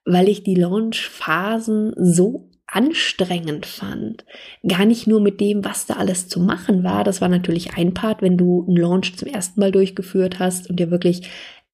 weil 0.05 0.29
ich 0.29 0.44
die 0.44 0.55
Launch-Phasen 0.55 1.93
so 1.97 2.49
anstrengend 2.69 3.67
fand. 3.67 4.25
Gar 4.64 4.87
nicht 4.87 5.09
nur 5.09 5.21
mit 5.21 5.40
dem, 5.40 5.64
was 5.64 5.87
da 5.87 5.95
alles 5.95 6.28
zu 6.28 6.38
machen 6.38 6.85
war. 6.85 7.02
Das 7.02 7.21
war 7.21 7.28
natürlich 7.28 7.75
ein 7.76 7.92
Part, 7.92 8.23
wenn 8.23 8.37
du 8.37 8.64
einen 8.69 8.76
Launch 8.76 9.16
zum 9.16 9.26
ersten 9.26 9.59
Mal 9.59 9.73
durchgeführt 9.73 10.38
hast 10.38 10.71
und 10.71 10.78
dir 10.78 10.92
wirklich 10.92 11.28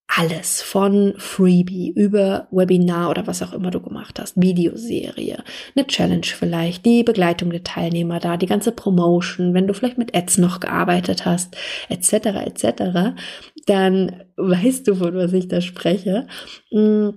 alles 0.08 0.62
von 0.62 1.14
Freebie 1.18 1.90
über 1.90 2.46
Webinar 2.50 3.10
oder 3.10 3.26
was 3.26 3.42
auch 3.42 3.52
immer 3.52 3.70
du 3.70 3.80
gemacht 3.80 4.18
hast, 4.20 4.40
Videoserie, 4.40 5.42
eine 5.75 5.86
Challenge 5.86 6.25
vielleicht, 6.25 6.86
die 6.86 7.02
Begleitung 7.02 7.50
der 7.50 7.64
Teilnehmer 7.64 8.20
da, 8.20 8.36
die 8.36 8.46
ganze 8.46 8.72
Promotion, 8.72 9.52
wenn 9.52 9.66
du 9.66 9.75
vielleicht 9.75 9.98
mit 9.98 10.16
Ads 10.16 10.38
noch 10.38 10.60
gearbeitet 10.60 11.26
hast, 11.26 11.56
etc. 11.88 12.12
etc., 12.46 13.14
dann 13.66 14.22
weißt 14.36 14.86
du, 14.86 14.94
von 14.94 15.14
was 15.16 15.32
ich 15.32 15.48
da 15.48 15.60
spreche. 15.60 16.28
Mm. 16.70 17.10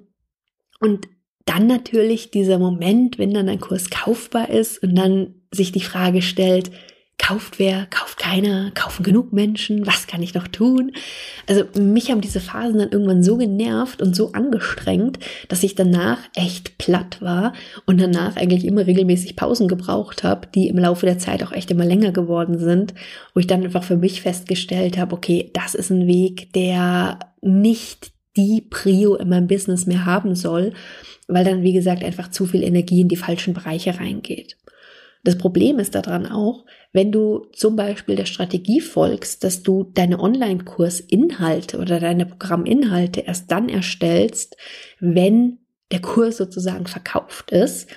Und 0.82 1.08
dann 1.46 1.68
natürlich 1.68 2.32
dieser 2.32 2.58
Moment, 2.58 3.20
wenn 3.20 3.34
dann 3.34 3.50
ein 3.50 3.60
Kurs 3.60 3.90
kaufbar 3.90 4.50
ist 4.50 4.82
und 4.82 4.96
dann 4.96 5.36
sich 5.52 5.72
die 5.72 5.82
Frage 5.82 6.22
stellt, 6.22 6.72
Kauft 7.20 7.60
wer, 7.60 7.86
kauft 7.92 8.18
keiner, 8.18 8.72
kaufen 8.72 9.04
genug 9.04 9.34
Menschen, 9.34 9.86
was 9.86 10.08
kann 10.08 10.24
ich 10.24 10.34
noch 10.34 10.48
tun? 10.48 10.94
Also 11.48 11.66
mich 11.80 12.10
haben 12.10 12.22
diese 12.22 12.40
Phasen 12.40 12.80
dann 12.80 12.90
irgendwann 12.90 13.22
so 13.22 13.38
genervt 13.38 14.02
und 14.02 14.16
so 14.16 14.32
angestrengt, 14.32 15.20
dass 15.48 15.62
ich 15.62 15.76
danach 15.76 16.18
echt 16.34 16.80
platt 16.80 17.22
war 17.22 17.54
und 17.86 18.02
danach 18.02 18.36
eigentlich 18.38 18.66
immer 18.66 18.88
regelmäßig 18.88 19.36
Pausen 19.36 19.68
gebraucht 19.68 20.24
habe, 20.24 20.48
die 20.56 20.70
im 20.70 20.80
Laufe 20.80 21.06
der 21.06 21.20
Zeit 21.20 21.44
auch 21.44 21.52
echt 21.52 21.70
immer 21.70 21.86
länger 21.86 22.12
geworden 22.12 22.58
sind, 22.58 22.96
wo 23.34 23.42
ich 23.42 23.48
dann 23.48 23.64
einfach 23.64 23.84
für 23.84 23.98
mich 23.98 24.22
festgestellt 24.22 24.98
habe, 24.98 25.14
okay, 25.14 25.52
das 25.54 25.76
ist 25.76 25.92
ein 25.92 26.08
Weg, 26.08 26.54
der 26.54 27.20
nicht 27.42 28.12
die 28.38 28.62
Prio 28.62 29.16
in 29.16 29.30
meinem 29.30 29.48
Business 29.48 29.86
mehr 29.86 30.06
haben 30.06 30.36
soll, 30.36 30.74
weil 31.28 31.46
dann, 31.46 31.62
wie 31.62 31.74
gesagt, 31.74 32.04
einfach 32.04 32.32
zu 32.32 32.46
viel 32.46 32.64
Energie 32.64 33.02
in 33.02 33.08
die 33.08 33.16
falschen 33.16 33.54
Bereiche 33.54 34.00
reingeht. 34.00 34.58
Das 35.24 35.38
Problem 35.38 35.80
ist 35.80 35.96
daran 35.96 36.26
auch, 36.26 36.66
wenn 36.94 37.12
du 37.12 37.46
zum 37.54 37.76
Beispiel 37.76 38.16
der 38.16 38.26
Strategie 38.26 38.80
folgst, 38.80 39.44
dass 39.44 39.64
du 39.64 39.84
deine 39.94 40.20
Online-Kursinhalte 40.20 41.78
oder 41.78 42.00
deine 42.00 42.26
Programminhalte 42.26 43.22
erst 43.22 43.52
dann 43.52 43.68
erstellst, 43.68 44.56
wenn 45.00 45.60
der 45.92 46.02
Kurs 46.02 46.38
sozusagen 46.38 46.88
verkauft 46.88 47.52
ist, 47.52 47.90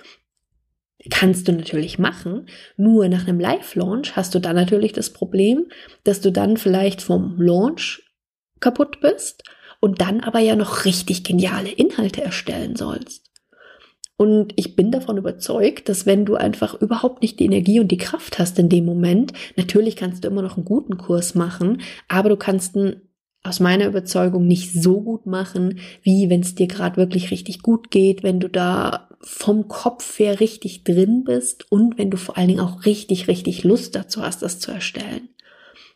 kannst 1.11 1.49
du 1.49 1.53
natürlich 1.53 1.99
machen. 1.99 2.47
Nur 2.77 3.09
nach 3.09 3.27
einem 3.27 3.41
Live-Launch 3.41 4.17
hast 4.17 4.35
du 4.35 4.39
dann 4.39 4.57
natürlich 4.57 4.93
das 4.93 5.11
Problem, 5.11 5.67
dass 6.05 6.21
du 6.21 6.31
dann 6.31 6.57
vielleicht 6.57 7.03
vom 7.03 7.41
Launch 7.41 8.03
kaputt 8.61 9.01
bist 9.01 9.45
und 9.81 10.01
dann 10.01 10.21
aber 10.21 10.39
ja 10.39 10.55
noch 10.55 10.85
richtig 10.85 11.25
geniale 11.25 11.71
Inhalte 11.71 12.23
erstellen 12.23 12.77
sollst. 12.77 13.32
Und 14.23 14.53
ich 14.55 14.77
bin 14.77 14.93
davon 14.93 15.17
überzeugt, 15.17 15.89
dass 15.89 16.07
wenn 16.07 16.25
du 16.25 16.37
einfach 16.37 16.81
überhaupt 16.81 17.23
nicht 17.23 17.41
die 17.41 17.45
Energie 17.45 17.81
und 17.81 17.89
die 17.89 17.97
Kraft 17.97 18.39
hast 18.39 18.57
in 18.57 18.69
dem 18.69 18.85
Moment, 18.85 19.33
natürlich 19.57 19.97
kannst 19.97 20.23
du 20.23 20.29
immer 20.29 20.43
noch 20.43 20.57
einen 20.57 20.65
guten 20.65 20.97
Kurs 20.97 21.35
machen, 21.35 21.81
aber 22.07 22.29
du 22.29 22.37
kannst 22.37 22.77
einen 22.77 23.01
aus 23.43 23.59
meiner 23.59 23.89
Überzeugung 23.89 24.47
nicht 24.47 24.75
so 24.75 25.01
gut 25.01 25.27
machen, 25.27 25.81
wie 26.05 26.31
wenn 26.31 26.43
es 26.43 26.55
dir 26.55 26.69
gerade 26.69 26.99
wirklich 26.99 27.33
richtig 27.33 27.63
gut 27.63 27.91
geht, 27.91 28.23
wenn 28.23 28.39
du 28.39 28.49
da 28.49 29.09
vom 29.23 29.67
Kopf 29.67 30.21
her 30.21 30.39
richtig 30.39 30.85
drin 30.85 31.25
bist 31.25 31.73
und 31.73 31.99
wenn 31.99 32.13
du 32.13 32.17
vor 32.17 32.39
allen 32.39 32.47
Dingen 32.47 32.61
auch 32.61 32.85
richtig, 32.85 33.27
richtig 33.27 33.65
Lust 33.65 33.97
dazu 33.97 34.23
hast, 34.23 34.41
das 34.43 34.61
zu 34.61 34.71
erstellen. 34.71 35.31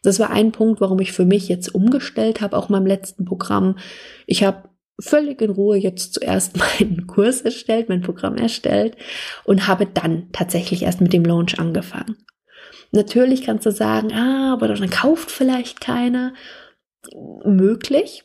Das 0.03 0.19
war 0.19 0.31
ein 0.31 0.51
Punkt, 0.51 0.81
warum 0.81 0.99
ich 0.99 1.13
für 1.13 1.25
mich 1.25 1.49
jetzt 1.49 1.73
umgestellt 1.73 2.41
habe, 2.41 2.57
auch 2.57 2.71
meinem 2.71 2.87
letzten 2.87 3.25
Programm. 3.25 3.79
Ich 4.27 4.43
habe 4.43 4.69
völlig 5.01 5.43
in 5.43 5.51
Ruhe 5.51 5.77
jetzt 5.77 6.15
zuerst 6.15 6.57
meinen 6.81 7.07
Kurs 7.07 7.43
erstellt, 7.43 7.89
mein 7.89 8.03
Programm 8.03 8.37
erstellt 8.37 8.97
und 9.45 9.67
habe 9.67 9.87
dann 9.87 10.31
tatsächlich 10.33 10.83
erst 10.83 11.01
mit 11.01 11.13
dem 11.13 11.25
Launch 11.25 11.59
angefangen. 11.59 12.17
Natürlich 12.93 13.43
kannst 13.43 13.67
du 13.67 13.73
sagen, 13.73 14.13
ah, 14.13 14.53
aber 14.53 14.69
dann 14.69 14.91
kauft 14.91 15.31
vielleicht 15.31 15.81
keiner. 15.81 16.35
Möglich. 17.45 18.25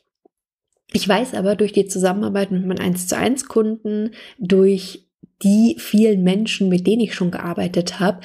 Ich 0.91 1.07
weiß 1.07 1.35
aber 1.35 1.55
durch 1.55 1.71
die 1.71 1.85
Zusammenarbeit 1.85 2.51
mit 2.51 2.65
meinen 2.65 2.79
1 2.79 3.07
zu 3.07 3.15
1 3.15 3.47
Kunden, 3.47 4.11
durch 4.39 5.07
die 5.43 5.75
vielen 5.79 6.23
Menschen, 6.23 6.69
mit 6.69 6.85
denen 6.87 7.01
ich 7.01 7.13
schon 7.13 7.31
gearbeitet 7.31 7.99
habe, 7.99 8.21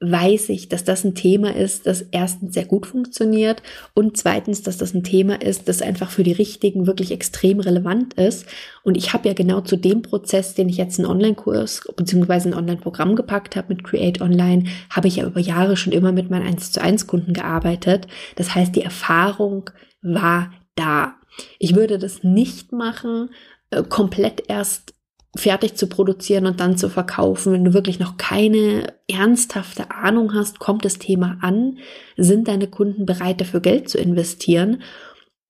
weiß 0.00 0.48
ich, 0.48 0.68
dass 0.68 0.82
das 0.82 1.04
ein 1.04 1.14
Thema 1.14 1.54
ist, 1.54 1.86
das 1.86 2.00
erstens 2.10 2.54
sehr 2.54 2.64
gut 2.64 2.86
funktioniert 2.86 3.62
und 3.92 4.16
zweitens, 4.16 4.62
dass 4.62 4.78
das 4.78 4.94
ein 4.94 5.04
Thema 5.04 5.42
ist, 5.42 5.68
das 5.68 5.82
einfach 5.82 6.10
für 6.10 6.22
die 6.22 6.32
Richtigen 6.32 6.86
wirklich 6.86 7.12
extrem 7.12 7.60
relevant 7.60 8.14
ist. 8.14 8.46
Und 8.82 8.96
ich 8.96 9.12
habe 9.12 9.28
ja 9.28 9.34
genau 9.34 9.60
zu 9.60 9.76
dem 9.76 10.00
Prozess, 10.00 10.54
den 10.54 10.70
ich 10.70 10.78
jetzt 10.78 10.98
einen 10.98 11.08
Online-Kurs 11.08 11.82
bzw. 11.96 12.48
ein 12.48 12.54
Online-Programm 12.54 13.14
gepackt 13.14 13.56
habe 13.56 13.74
mit 13.74 13.84
Create 13.84 14.22
Online, 14.22 14.64
habe 14.88 15.08
ich 15.08 15.16
ja 15.16 15.26
über 15.26 15.40
Jahre 15.40 15.76
schon 15.76 15.92
immer 15.92 16.12
mit 16.12 16.30
meinen 16.30 16.46
1 16.46 16.72
zu 16.72 16.80
1 16.80 17.06
Kunden 17.06 17.34
gearbeitet. 17.34 18.08
Das 18.36 18.54
heißt, 18.54 18.74
die 18.74 18.82
Erfahrung 18.82 19.68
war 20.00 20.50
da. 20.76 21.14
Ich 21.58 21.74
würde 21.74 21.98
das 21.98 22.24
nicht 22.24 22.72
machen, 22.72 23.30
äh, 23.68 23.82
komplett 23.82 24.44
erst 24.48 24.94
fertig 25.36 25.76
zu 25.76 25.86
produzieren 25.86 26.46
und 26.46 26.60
dann 26.60 26.76
zu 26.76 26.88
verkaufen. 26.88 27.52
Wenn 27.52 27.64
du 27.64 27.72
wirklich 27.72 28.00
noch 28.00 28.16
keine 28.16 28.92
ernsthafte 29.08 29.90
Ahnung 29.90 30.34
hast, 30.34 30.58
kommt 30.58 30.84
das 30.84 30.98
Thema 30.98 31.38
an, 31.40 31.78
sind 32.16 32.48
deine 32.48 32.66
Kunden 32.66 33.06
bereit 33.06 33.40
dafür 33.40 33.60
Geld 33.60 33.88
zu 33.88 33.98
investieren, 33.98 34.82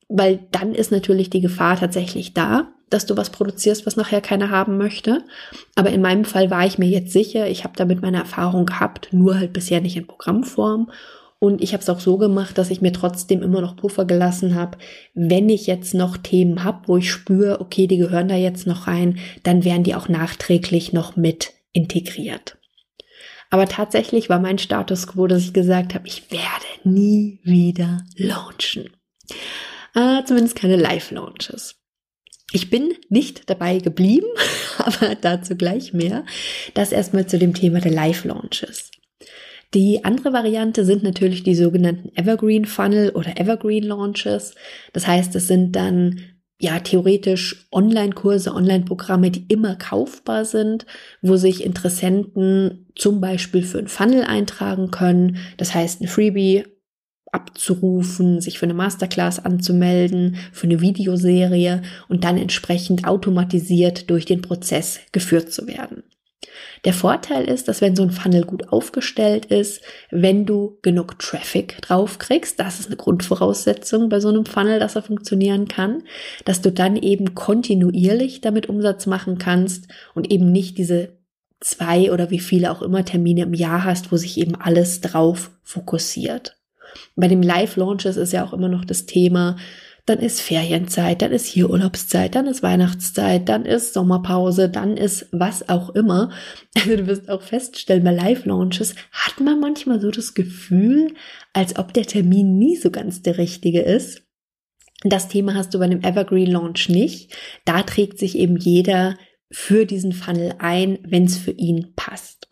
weil 0.09 0.41
dann 0.51 0.75
ist 0.75 0.93
natürlich 0.93 1.31
die 1.31 1.41
Gefahr 1.41 1.79
tatsächlich 1.79 2.35
da, 2.35 2.69
dass 2.91 3.07
du 3.07 3.17
was 3.17 3.31
produzierst, 3.31 3.87
was 3.87 3.97
nachher 3.97 4.21
keiner 4.21 4.51
haben 4.51 4.77
möchte. 4.77 5.25
Aber 5.77 5.91
in 5.91 6.03
meinem 6.03 6.25
Fall 6.25 6.51
war 6.51 6.67
ich 6.67 6.77
mir 6.77 6.89
jetzt 6.89 7.13
sicher, 7.13 7.49
ich 7.49 7.65
habe 7.65 7.75
damit 7.77 8.03
meine 8.03 8.19
Erfahrung 8.19 8.67
gehabt, 8.67 9.09
nur 9.13 9.39
halt 9.39 9.53
bisher 9.53 9.81
nicht 9.81 9.97
in 9.97 10.07
Programmform 10.07 10.91
und 11.41 11.63
ich 11.63 11.73
habe 11.73 11.83
es 11.83 11.89
auch 11.89 12.01
so 12.01 12.19
gemacht, 12.19 12.59
dass 12.59 12.71
ich 12.71 12.83
mir 12.83 12.93
trotzdem 12.93 13.43
immer 13.43 13.63
noch 13.63 13.75
Puffer 13.75 14.05
gelassen 14.05 14.55
habe. 14.55 14.77
Wenn 15.15 15.49
ich 15.49 15.67
jetzt 15.67 15.95
noch 15.95 16.19
Themen 16.19 16.65
habe, 16.65 16.87
wo 16.87 16.99
ich 16.99 17.11
spüre, 17.11 17.63
okay, 17.63 17.87
die 17.87 17.97
gehören 17.97 18.29
da 18.29 18.37
jetzt 18.37 18.67
noch 18.67 18.87
rein, 18.87 19.19
dann 19.43 19.65
werden 19.65 19.83
die 19.83 19.95
auch 19.95 20.09
nachträglich 20.09 20.93
noch 20.93 21.17
mit 21.17 21.55
integriert. 21.73 22.59
Aber 23.49 23.67
tatsächlich 23.67 24.29
war 24.29 24.39
mein 24.39 24.59
Status 24.59 25.07
quo, 25.07 25.27
dass 25.27 25.43
ich 25.43 25.55
gesagt 25.55 25.95
habe, 25.95 26.07
ich 26.07 26.31
werde 26.31 26.45
nie 26.85 27.41
wieder 27.43 28.05
launchen. 28.17 28.91
Äh, 29.95 30.23
zumindest 30.25 30.57
keine 30.57 30.77
Live-Launches. 30.77 31.77
Ich 32.53 32.69
bin 32.69 32.93
nicht 33.09 33.49
dabei 33.49 33.79
geblieben, 33.79 34.27
aber 34.79 35.15
dazu 35.15 35.57
gleich 35.57 35.95
mehr. 35.95 36.27
Das 36.75 36.93
erstmal 36.93 37.27
zu 37.27 37.39
dem 37.39 37.55
Thema 37.55 37.81
der 37.81 37.93
Live-Launches. 37.93 38.90
Die 39.73 40.05
andere 40.05 40.33
Variante 40.33 40.85
sind 40.85 41.05
natürlich 41.05 41.45
die 41.45 41.55
sogenannten 41.55 42.11
Evergreen 42.17 42.65
Funnel 42.65 43.11
oder 43.11 43.39
Evergreen 43.39 43.85
Launches. 43.85 44.55
Das 44.93 45.07
heißt, 45.07 45.35
es 45.37 45.47
sind 45.47 45.77
dann 45.77 46.21
ja 46.59 46.81
theoretisch 46.81 47.69
Online-Kurse, 47.73 48.53
Online-Programme, 48.53 49.31
die 49.31 49.47
immer 49.49 49.77
kaufbar 49.77 50.45
sind, 50.45 50.87
wo 51.23 51.37
sich 51.37 51.65
Interessenten 51.65 52.89
zum 52.97 53.21
Beispiel 53.21 53.63
für 53.63 53.79
ein 53.79 53.89
Funnel 53.89 54.25
eintragen 54.25 54.91
können. 54.91 55.39
Das 55.57 55.73
heißt, 55.73 56.03
ein 56.03 56.09
Freebie 56.09 56.65
abzurufen, 57.33 58.41
sich 58.41 58.59
für 58.59 58.67
eine 58.67 58.75
Masterclass 58.75 59.45
anzumelden, 59.45 60.37
für 60.53 60.67
eine 60.67 60.81
Videoserie 60.81 61.83
und 62.09 62.25
dann 62.25 62.37
entsprechend 62.37 63.07
automatisiert 63.07 64.11
durch 64.11 64.25
den 64.25 64.43
Prozess 64.43 64.99
geführt 65.13 65.53
zu 65.53 65.69
werden. 65.69 66.03
Der 66.85 66.93
Vorteil 66.93 67.45
ist, 67.45 67.69
dass 67.69 67.81
wenn 67.81 67.97
so 67.97 68.03
ein 68.03 68.11
Funnel 68.11 68.45
gut 68.45 68.73
aufgestellt 68.73 69.47
ist, 69.47 69.83
wenn 70.11 70.47
du 70.47 70.79
genug 70.83 71.19
Traffic 71.19 71.81
drauf 71.83 72.19
kriegst, 72.19 72.59
das 72.59 72.81
ist 72.81 72.87
eine 72.87 72.97
Grundvoraussetzung 72.97 74.09
bei 74.09 74.21
so 74.21 74.29
einem 74.29 74.47
Funnel, 74.47 74.79
dass 74.79 74.97
er 74.97 75.03
funktionieren 75.03 75.69
kann, 75.69 76.03
dass 76.45 76.61
du 76.63 76.73
dann 76.73 76.97
eben 76.97 77.35
kontinuierlich 77.35 78.41
damit 78.41 78.69
Umsatz 78.69 79.07
machen 79.07 79.39
kannst 79.39 79.89
und 80.15 80.31
eben 80.31 80.51
nicht 80.51 80.79
diese 80.79 81.21
zwei 81.61 82.11
oder 82.11 82.31
wie 82.31 82.41
viele 82.41 82.71
auch 82.71 82.83
immer 82.83 83.05
Termine 83.05 83.43
im 83.43 83.55
Jahr 83.55 83.85
hast, 83.85 84.11
wo 84.11 84.17
sich 84.17 84.39
eben 84.39 84.55
alles 84.55 85.01
drauf 85.01 85.51
fokussiert. 85.63 86.57
Bei 87.17 87.29
dem 87.29 87.43
Live-Launches 87.43 88.17
ist 88.17 88.33
ja 88.33 88.45
auch 88.45 88.53
immer 88.53 88.69
noch 88.69 88.85
das 88.85 89.07
Thema, 89.07 89.57
dann 90.11 90.19
ist 90.19 90.41
Ferienzeit, 90.41 91.23
dann 91.23 91.31
ist 91.31 91.47
hier 91.47 91.71
Urlaubszeit, 91.71 92.35
dann 92.35 92.49
ist 92.49 92.65
Weihnachtszeit, 92.65 93.49
dann 93.49 93.65
ist 93.65 93.95
Sommerpause, 93.95 94.69
dann 94.69 94.97
ist 94.97 95.29
was 95.31 95.69
auch 95.69 95.91
immer. 95.91 96.33
Also 96.77 96.97
du 96.97 97.07
wirst 97.07 97.31
auch 97.31 97.43
feststellen, 97.43 98.03
bei 98.03 98.11
Live-Launches 98.11 98.97
hat 99.13 99.39
man 99.39 99.61
manchmal 99.61 100.01
so 100.01 100.11
das 100.11 100.35
Gefühl, 100.35 101.15
als 101.53 101.79
ob 101.79 101.95
der 101.95 102.07
Termin 102.07 102.59
nie 102.59 102.77
so 102.77 102.91
ganz 102.91 103.23
der 103.23 103.39
richtige 103.39 103.83
ist. 103.83 104.23
Das 105.05 105.29
Thema 105.29 105.55
hast 105.55 105.75
du 105.75 105.79
bei 105.79 105.85
einem 105.85 106.03
Evergreen 106.03 106.51
Launch 106.51 106.89
nicht. 106.89 107.33
Da 107.65 107.83
trägt 107.83 108.19
sich 108.19 108.37
eben 108.37 108.57
jeder 108.57 109.17
für 109.53 109.87
diesen 109.87 110.13
Funnel 110.13 110.57
ein, 110.59 110.99
wenn 111.07 111.25
es 111.25 111.39
für 111.39 111.53
ihn 111.53 111.95
passt. 111.95 112.49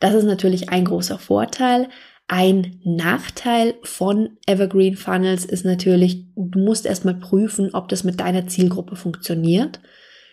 Das 0.00 0.12
ist 0.12 0.24
natürlich 0.24 0.70
ein 0.70 0.84
großer 0.84 1.20
Vorteil. 1.20 1.88
Ein 2.26 2.80
Nachteil 2.84 3.74
von 3.82 4.38
Evergreen 4.46 4.96
Funnels 4.96 5.44
ist 5.44 5.64
natürlich, 5.64 6.24
du 6.36 6.58
musst 6.58 6.86
erstmal 6.86 7.16
prüfen, 7.16 7.74
ob 7.74 7.88
das 7.88 8.02
mit 8.02 8.20
deiner 8.20 8.46
Zielgruppe 8.46 8.96
funktioniert. 8.96 9.80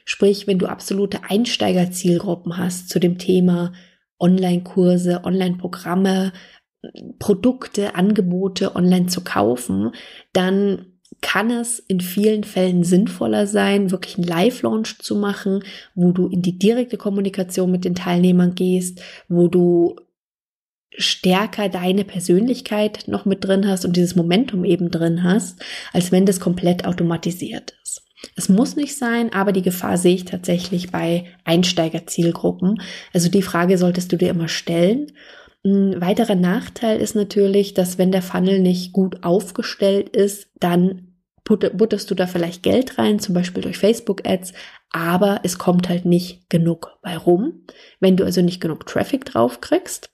Sprich, 0.05 0.47
wenn 0.47 0.57
du 0.57 0.67
absolute 0.67 1.19
Einsteigerzielgruppen 1.29 2.57
hast 2.57 2.89
zu 2.89 2.99
dem 2.99 3.17
Thema 3.17 3.73
Online-Kurse, 4.19 5.21
Online-Programme, 5.25 6.31
Produkte, 7.19 7.95
Angebote 7.95 8.75
online 8.75 9.07
zu 9.07 9.23
kaufen, 9.23 9.91
dann 10.33 10.85
kann 11.21 11.51
es 11.51 11.77
in 11.77 11.99
vielen 11.99 12.43
Fällen 12.43 12.83
sinnvoller 12.83 13.45
sein, 13.45 13.91
wirklich 13.91 14.17
einen 14.17 14.27
Live-Launch 14.27 14.99
zu 14.99 15.15
machen, 15.15 15.63
wo 15.93 16.11
du 16.11 16.27
in 16.27 16.41
die 16.41 16.57
direkte 16.57 16.97
Kommunikation 16.97 17.69
mit 17.69 17.85
den 17.85 17.95
Teilnehmern 17.95 18.55
gehst, 18.55 19.01
wo 19.27 19.47
du 19.47 19.97
stärker 20.97 21.69
deine 21.69 22.03
Persönlichkeit 22.03 23.07
noch 23.07 23.25
mit 23.25 23.43
drin 23.43 23.67
hast 23.67 23.85
und 23.85 23.95
dieses 23.95 24.15
Momentum 24.15 24.65
eben 24.65 24.91
drin 24.91 25.23
hast, 25.23 25.63
als 25.93 26.11
wenn 26.11 26.25
das 26.25 26.39
komplett 26.39 26.85
automatisiert 26.85 27.73
ist. 27.83 28.03
Es 28.35 28.49
muss 28.49 28.75
nicht 28.75 28.97
sein, 28.97 29.33
aber 29.33 29.51
die 29.51 29.63
Gefahr 29.63 29.97
sehe 29.97 30.15
ich 30.15 30.25
tatsächlich 30.25 30.91
bei 30.91 31.25
Einsteigerzielgruppen. 31.43 32.81
Also 33.13 33.29
die 33.29 33.41
Frage 33.41 33.77
solltest 33.77 34.11
du 34.11 34.17
dir 34.17 34.29
immer 34.29 34.47
stellen. 34.47 35.07
Ein 35.65 36.01
weiterer 36.01 36.35
Nachteil 36.35 36.99
ist 36.99 37.15
natürlich, 37.15 37.73
dass 37.73 37.97
wenn 37.97 38.11
der 38.11 38.21
Funnel 38.21 38.59
nicht 38.59 38.93
gut 38.93 39.23
aufgestellt 39.23 40.09
ist, 40.09 40.49
dann 40.59 41.07
butterst 41.43 42.09
du 42.09 42.15
da 42.15 42.27
vielleicht 42.27 42.63
Geld 42.63 42.97
rein, 42.97 43.19
zum 43.19 43.33
Beispiel 43.33 43.63
durch 43.63 43.77
Facebook-Ads, 43.77 44.53
aber 44.91 45.41
es 45.43 45.57
kommt 45.57 45.89
halt 45.89 46.05
nicht 46.05 46.49
genug 46.49 46.97
bei 47.01 47.17
rum. 47.17 47.65
Wenn 47.99 48.15
du 48.15 48.23
also 48.23 48.41
nicht 48.41 48.61
genug 48.61 48.85
Traffic 48.85 49.25
drauf 49.25 49.59
kriegst, 49.59 50.11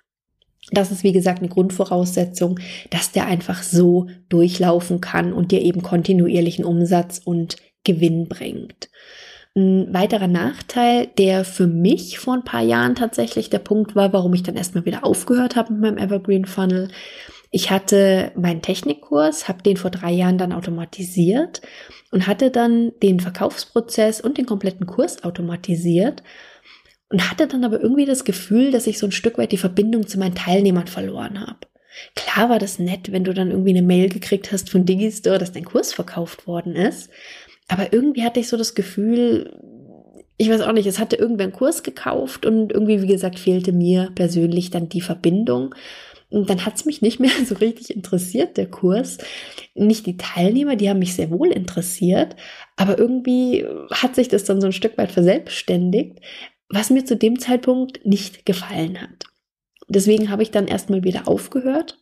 das 0.72 0.92
ist, 0.92 1.04
wie 1.04 1.14
gesagt, 1.14 1.40
eine 1.40 1.50
Grundvoraussetzung, 1.50 2.60
dass 2.90 3.12
der 3.12 3.26
einfach 3.26 3.64
so 3.64 4.08
durchlaufen 4.30 5.02
kann 5.02 5.34
und 5.34 5.52
dir 5.52 5.62
eben 5.62 5.82
kontinuierlichen 5.82 6.66
Umsatz 6.66 7.22
und 7.24 7.58
Gewinn 7.84 8.28
bringt. 8.28 8.90
Ein 9.56 9.94
weiterer 9.94 10.28
Nachteil, 10.28 11.08
der 11.18 11.44
für 11.46 11.68
mich 11.68 12.20
vor 12.20 12.36
ein 12.36 12.44
paar 12.44 12.62
Jahren 12.62 12.96
tatsächlich 12.96 13.50
der 13.50 13.60
Punkt 13.60 13.96
war, 13.96 14.14
warum 14.14 14.34
ich 14.34 14.44
dann 14.44 14.56
erstmal 14.56 14.86
wieder 14.86 15.04
aufgehört 15.04 15.56
habe 15.56 15.74
mit 15.74 15.82
meinem 15.82 15.98
Evergreen 15.98 16.46
Funnel. 16.46 16.90
Ich 17.50 17.72
hatte 17.72 18.32
meinen 18.36 18.62
Technikkurs, 18.62 19.48
habe 19.48 19.64
den 19.64 19.78
vor 19.78 19.90
drei 19.90 20.12
Jahren 20.12 20.38
dann 20.38 20.52
automatisiert 20.52 21.62
und 22.12 22.28
hatte 22.28 22.52
dann 22.52 22.92
den 23.02 23.20
Verkaufsprozess 23.20 24.22
und 24.22 24.38
den 24.38 24.46
kompletten 24.46 24.86
Kurs 24.86 25.24
automatisiert 25.24 26.24
und 27.10 27.30
hatte 27.30 27.48
dann 27.48 27.64
aber 27.64 27.82
irgendwie 27.82 28.06
das 28.06 28.26
Gefühl, 28.26 28.72
dass 28.72 28.88
ich 28.88 29.00
so 29.00 29.08
ein 29.08 29.12
Stück 29.12 29.38
weit 29.38 29.52
die 29.52 29.58
Verbindung 29.58 30.08
zu 30.08 30.20
meinen 30.20 30.36
Teilnehmern 30.36 30.88
verloren 30.88 31.40
habe. 31.40 31.60
Klar 32.16 32.50
war 32.50 32.60
das 32.60 32.80
nett, 32.80 33.12
wenn 33.12 33.24
du 33.24 33.34
dann 33.34 33.50
irgendwie 33.50 33.72
eine 33.72 33.82
Mail 33.82 34.10
gekriegt 34.10 34.52
hast 34.52 34.70
von 34.70 34.86
Digistore, 34.86 35.40
dass 35.40 35.52
dein 35.52 35.66
Kurs 35.66 35.94
verkauft 35.94 36.48
worden 36.48 36.76
ist. 36.76 37.10
Aber 37.68 37.92
irgendwie 37.92 38.24
hatte 38.24 38.40
ich 38.40 38.48
so 38.48 38.58
das 38.58 38.76
Gefühl, 38.76 39.60
ich 40.38 40.50
weiß 40.50 40.62
auch 40.62 40.74
nicht, 40.74 40.86
es 40.86 41.00
hatte 41.00 41.16
irgendwer 41.16 41.46
einen 41.46 41.54
Kurs 41.54 41.84
gekauft 41.84 42.46
und 42.46 42.72
irgendwie, 42.72 43.02
wie 43.02 43.08
gesagt, 43.08 43.40
fehlte 43.40 43.72
mir 43.72 44.12
persönlich 44.14 44.70
dann 44.70 44.90
die 44.90 45.02
Verbindung. 45.02 45.74
Und 46.30 46.50
dann 46.50 46.66
hat 46.66 46.76
es 46.76 46.86
mich 46.86 47.02
nicht 47.02 47.20
mehr 47.20 47.32
so 47.46 47.56
richtig 47.56 47.96
interessiert, 47.96 48.58
der 48.58 48.68
Kurs. 48.68 49.18
Nicht 49.74 50.06
die 50.06 50.18
Teilnehmer, 50.18 50.76
die 50.76 50.90
haben 50.90 51.00
mich 51.00 51.16
sehr 51.16 51.32
wohl 51.32 51.52
interessiert, 51.52 52.36
aber 52.76 53.00
irgendwie 53.00 53.66
hat 53.92 54.16
sich 54.16 54.28
das 54.28 54.44
dann 54.44 54.62
so 54.62 54.68
ein 54.68 54.74
Stück 54.74 54.98
weit 54.98 55.12
verselbstständigt, 55.12 56.20
was 56.70 56.90
mir 56.90 57.06
zu 57.06 57.16
dem 57.16 57.40
Zeitpunkt 57.40 58.06
nicht 58.06 58.46
gefallen 58.46 59.02
hat. 59.02 59.26
Deswegen 59.88 60.30
habe 60.30 60.44
ich 60.44 60.52
dann 60.52 60.68
erstmal 60.68 61.04
wieder 61.04 61.28
aufgehört 61.28 61.98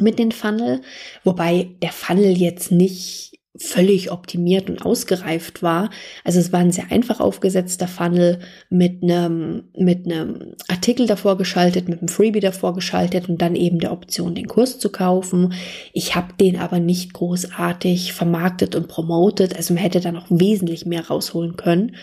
mit 0.00 0.18
den 0.18 0.32
Funnel, 0.32 0.82
wobei 1.22 1.76
der 1.82 1.92
Funnel 1.92 2.36
jetzt 2.36 2.70
nicht 2.70 3.34
völlig 3.56 4.10
optimiert 4.10 4.68
und 4.68 4.84
ausgereift 4.84 5.62
war. 5.62 5.90
Also 6.24 6.40
es 6.40 6.52
war 6.52 6.58
ein 6.58 6.72
sehr 6.72 6.90
einfach 6.90 7.20
aufgesetzter 7.20 7.86
Funnel 7.86 8.40
mit 8.68 9.02
einem, 9.02 9.68
mit 9.78 10.06
einem 10.06 10.56
Artikel 10.66 11.06
davor 11.06 11.38
geschaltet, 11.38 11.88
mit 11.88 12.00
einem 12.00 12.08
Freebie 12.08 12.40
davor 12.40 12.74
geschaltet 12.74 13.28
und 13.28 13.40
dann 13.40 13.54
eben 13.54 13.78
der 13.78 13.92
Option, 13.92 14.34
den 14.34 14.48
Kurs 14.48 14.80
zu 14.80 14.90
kaufen. 14.90 15.54
Ich 15.92 16.16
habe 16.16 16.34
den 16.40 16.58
aber 16.58 16.80
nicht 16.80 17.12
großartig 17.12 18.12
vermarktet 18.12 18.74
und 18.74 18.88
promotet. 18.88 19.54
Also 19.54 19.74
man 19.74 19.82
hätte 19.82 20.00
da 20.00 20.10
noch 20.10 20.26
wesentlich 20.30 20.84
mehr 20.84 21.06
rausholen 21.06 21.54
können. 21.54 21.94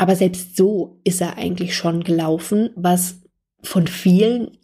Aber 0.00 0.16
selbst 0.16 0.56
so 0.56 0.98
ist 1.04 1.20
er 1.20 1.36
eigentlich 1.36 1.76
schon 1.76 2.02
gelaufen, 2.02 2.70
was 2.74 3.20
von 3.62 3.86
vielen 3.86 4.56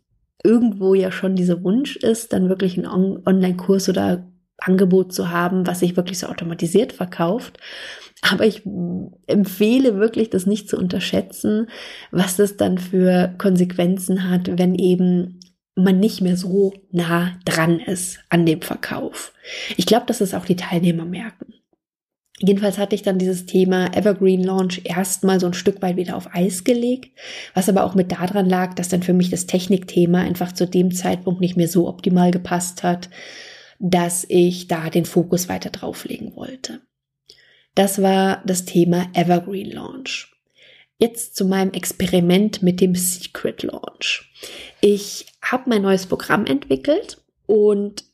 irgendwo 0.43 0.95
ja 0.95 1.13
schon 1.13 1.37
dieser 1.37 1.63
Wunsch 1.63 1.97
ist, 1.97 2.33
dann 2.33 2.49
wirklich 2.49 2.79
einen 2.79 2.87
Online-Kurs 2.87 3.91
oder 3.91 4.27
Angebot 4.57 5.13
zu 5.13 5.29
haben, 5.29 5.67
was 5.67 5.81
sich 5.81 5.95
wirklich 5.95 6.21
so 6.21 6.29
automatisiert 6.29 6.95
verkauft. 6.95 7.59
Aber 8.23 8.47
ich 8.47 8.63
empfehle 9.27 9.99
wirklich, 9.99 10.31
das 10.31 10.47
nicht 10.47 10.71
zu 10.71 10.79
unterschätzen, 10.79 11.69
was 12.11 12.37
das 12.37 12.57
dann 12.57 12.79
für 12.79 13.35
Konsequenzen 13.37 14.31
hat, 14.31 14.57
wenn 14.59 14.75
eben 14.75 15.41
man 15.75 16.01
nicht 16.01 16.23
mehr 16.23 16.39
so 16.39 16.73
nah 16.93 17.33
dran 17.45 17.79
ist 17.79 18.21
an 18.31 18.47
dem 18.47 18.63
Verkauf. 18.63 19.35
Ich 19.77 19.85
glaube, 19.85 20.07
dass 20.07 20.23
es 20.23 20.33
auch 20.33 20.47
die 20.47 20.57
Teilnehmer 20.57 21.05
merken. 21.05 21.53
Jedenfalls 22.39 22.77
hatte 22.77 22.95
ich 22.95 23.03
dann 23.03 23.19
dieses 23.19 23.47
Thema 23.47 23.97
Evergreen 23.97 24.45
Launch 24.45 24.83
erstmal 24.85 25.41
so 25.41 25.47
ein 25.47 25.55
Stück 25.55 25.81
weit 25.81 25.97
wieder 25.97 26.17
auf 26.17 26.29
Eis 26.35 26.65
gelegt, 26.65 27.17
was 27.55 27.69
aber 27.69 27.85
auch 27.85 27.95
mit 27.95 28.13
daran 28.13 28.49
lag, 28.49 28.75
dass 28.75 28.89
dann 28.89 29.03
für 29.03 29.15
mich 29.15 29.31
das 29.31 29.47
Technikthema 29.47 30.21
einfach 30.21 30.53
zu 30.53 30.67
dem 30.67 30.93
Zeitpunkt 30.93 31.41
nicht 31.41 31.57
mehr 31.57 31.69
so 31.69 31.89
optimal 31.89 32.31
gepasst 32.31 32.83
hat 32.83 33.09
dass 33.79 34.25
ich 34.29 34.69
da 34.69 34.91
den 34.91 35.05
Fokus 35.05 35.49
weiter 35.49 35.71
drauflegen 35.71 36.35
wollte. 36.37 36.81
Das 37.75 38.01
war 38.01 38.43
das 38.47 38.65
Thema 38.65 39.09
Evergreen 39.13 39.71
Launch. 39.71 40.33
Jetzt 40.99 41.37
zu 41.37 41.45
meinem 41.45 41.73
Experiment 41.73 42.63
mit 42.63 42.81
dem 42.81 42.95
Secret 42.95 43.63
Launch. 43.63 44.33
Ich 44.81 45.27
habe 45.43 45.69
mein 45.69 45.83
neues 45.83 46.07
Programm 46.07 46.47
entwickelt 46.47 47.23
und 47.45 48.05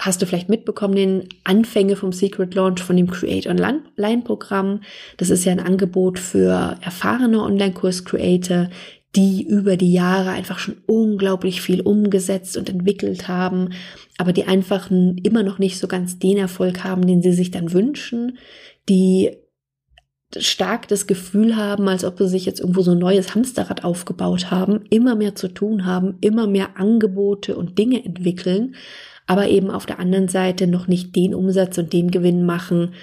hast 0.00 0.20
du 0.20 0.26
vielleicht 0.26 0.48
mitbekommen, 0.48 0.96
den 0.96 1.28
Anfänge 1.44 1.96
vom 1.96 2.12
Secret 2.12 2.54
Launch 2.54 2.82
von 2.82 2.96
dem 2.96 3.10
Create 3.10 3.46
Online 3.46 3.82
Programm. 4.24 4.80
Das 5.16 5.30
ist 5.30 5.44
ja 5.44 5.52
ein 5.52 5.60
Angebot 5.60 6.18
für 6.18 6.78
erfahrene 6.80 7.40
Online-Kurs-Creator, 7.42 8.70
die 9.14 9.46
über 9.46 9.76
die 9.76 9.92
Jahre 9.92 10.30
einfach 10.30 10.58
schon 10.58 10.78
unglaublich 10.86 11.60
viel 11.60 11.80
umgesetzt 11.80 12.56
und 12.56 12.68
entwickelt 12.68 13.28
haben, 13.28 13.70
aber 14.18 14.32
die 14.32 14.44
einfach 14.44 14.90
immer 14.90 15.44
noch 15.44 15.58
nicht 15.58 15.78
so 15.78 15.86
ganz 15.86 16.18
den 16.18 16.38
Erfolg 16.38 16.82
haben, 16.82 17.06
den 17.06 17.22
sie 17.22 17.32
sich 17.32 17.52
dann 17.52 17.72
wünschen, 17.72 18.38
die 18.88 19.36
stark 20.36 20.88
das 20.88 21.06
Gefühl 21.06 21.54
haben, 21.54 21.86
als 21.86 22.04
ob 22.04 22.18
sie 22.18 22.28
sich 22.28 22.44
jetzt 22.44 22.58
irgendwo 22.58 22.82
so 22.82 22.90
ein 22.90 22.98
neues 22.98 23.36
Hamsterrad 23.36 23.84
aufgebaut 23.84 24.50
haben, 24.50 24.84
immer 24.90 25.14
mehr 25.14 25.36
zu 25.36 25.46
tun 25.46 25.86
haben, 25.86 26.16
immer 26.20 26.48
mehr 26.48 26.76
Angebote 26.76 27.56
und 27.56 27.78
Dinge 27.78 28.04
entwickeln, 28.04 28.74
aber 29.26 29.48
eben 29.48 29.70
auf 29.70 29.86
der 29.86 29.98
anderen 29.98 30.28
Seite 30.28 30.66
noch 30.66 30.86
nicht 30.86 31.16
den 31.16 31.34
Umsatz 31.34 31.78
und 31.78 31.92
den 31.92 32.10
Gewinn 32.10 32.44
machen, 32.44 32.94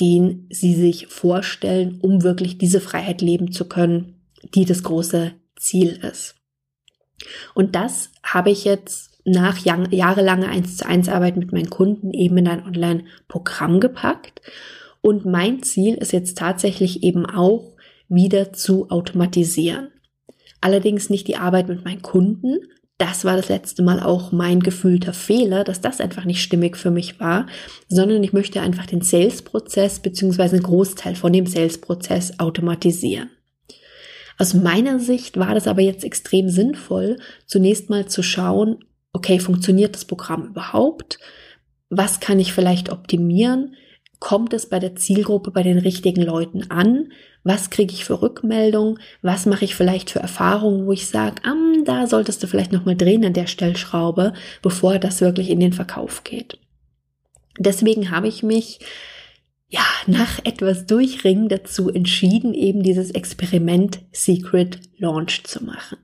den 0.00 0.46
sie 0.50 0.74
sich 0.74 1.06
vorstellen, 1.06 1.98
um 2.00 2.22
wirklich 2.22 2.58
diese 2.58 2.80
Freiheit 2.80 3.20
leben 3.20 3.52
zu 3.52 3.68
können, 3.68 4.20
die 4.54 4.64
das 4.64 4.82
große 4.82 5.32
Ziel 5.56 6.00
ist. 6.02 6.34
Und 7.54 7.74
das 7.74 8.10
habe 8.22 8.50
ich 8.50 8.64
jetzt 8.64 9.14
nach 9.24 9.58
jahrelanger 9.58 10.48
1 10.48 10.76
zu 10.76 10.86
1 10.86 11.08
Arbeit 11.08 11.36
mit 11.36 11.52
meinen 11.52 11.70
Kunden 11.70 12.12
eben 12.12 12.36
in 12.36 12.48
ein 12.48 12.64
Online-Programm 12.64 13.80
gepackt. 13.80 14.42
Und 15.00 15.24
mein 15.24 15.62
Ziel 15.62 15.94
ist 15.94 16.12
jetzt 16.12 16.36
tatsächlich 16.38 17.02
eben 17.02 17.24
auch 17.24 17.74
wieder 18.08 18.52
zu 18.52 18.90
automatisieren. 18.90 19.88
Allerdings 20.60 21.10
nicht 21.10 21.28
die 21.28 21.36
Arbeit 21.36 21.68
mit 21.68 21.84
meinen 21.84 22.02
Kunden. 22.02 22.58
Das 22.98 23.24
war 23.24 23.36
das 23.36 23.48
letzte 23.48 23.82
Mal 23.82 24.00
auch 24.00 24.30
mein 24.30 24.60
gefühlter 24.60 25.12
Fehler, 25.12 25.64
dass 25.64 25.80
das 25.80 26.00
einfach 26.00 26.24
nicht 26.24 26.42
stimmig 26.42 26.76
für 26.76 26.92
mich 26.92 27.18
war, 27.18 27.46
sondern 27.88 28.22
ich 28.22 28.32
möchte 28.32 28.60
einfach 28.60 28.86
den 28.86 29.00
Sales-Prozess 29.00 29.98
beziehungsweise 30.00 30.56
einen 30.56 30.62
Großteil 30.64 31.16
von 31.16 31.32
dem 31.32 31.46
Sales-Prozess 31.46 32.38
automatisieren. 32.38 33.30
Aus 34.38 34.54
meiner 34.54 35.00
Sicht 35.00 35.38
war 35.38 35.54
das 35.54 35.66
aber 35.66 35.80
jetzt 35.80 36.04
extrem 36.04 36.48
sinnvoll, 36.48 37.18
zunächst 37.46 37.90
mal 37.90 38.06
zu 38.06 38.22
schauen, 38.22 38.84
okay, 39.12 39.38
funktioniert 39.38 39.94
das 39.94 40.04
Programm 40.04 40.48
überhaupt? 40.48 41.18
Was 41.88 42.20
kann 42.20 42.38
ich 42.38 42.52
vielleicht 42.52 42.90
optimieren? 42.90 43.74
Kommt 44.20 44.52
es 44.52 44.68
bei 44.68 44.78
der 44.78 44.96
Zielgruppe 44.96 45.50
bei 45.50 45.62
den 45.62 45.78
richtigen 45.78 46.22
Leuten 46.22 46.70
an? 46.70 47.12
Was 47.44 47.70
kriege 47.70 47.92
ich 47.92 48.04
für 48.04 48.22
Rückmeldung? 48.22 48.98
Was 49.22 49.46
mache 49.46 49.64
ich 49.64 49.74
vielleicht 49.74 50.10
für 50.10 50.18
Erfahrungen, 50.18 50.86
wo 50.86 50.92
ich 50.92 51.06
sage, 51.06 51.42
ah, 51.44 51.54
da 51.84 52.06
solltest 52.06 52.42
du 52.42 52.46
vielleicht 52.46 52.72
nochmal 52.72 52.96
drehen 52.96 53.24
an 53.24 53.34
der 53.34 53.46
Stellschraube, 53.46 54.32
bevor 54.62 54.98
das 54.98 55.20
wirklich 55.20 55.50
in 55.50 55.60
den 55.60 55.74
Verkauf 55.74 56.24
geht. 56.24 56.58
Deswegen 57.58 58.10
habe 58.10 58.28
ich 58.28 58.42
mich 58.42 58.80
ja, 59.68 59.84
nach 60.06 60.38
etwas 60.44 60.86
Durchringen 60.86 61.48
dazu 61.48 61.90
entschieden, 61.90 62.54
eben 62.54 62.82
dieses 62.82 63.10
Experiment 63.10 64.00
Secret 64.12 64.78
Launch 64.98 65.44
zu 65.44 65.64
machen. 65.64 65.98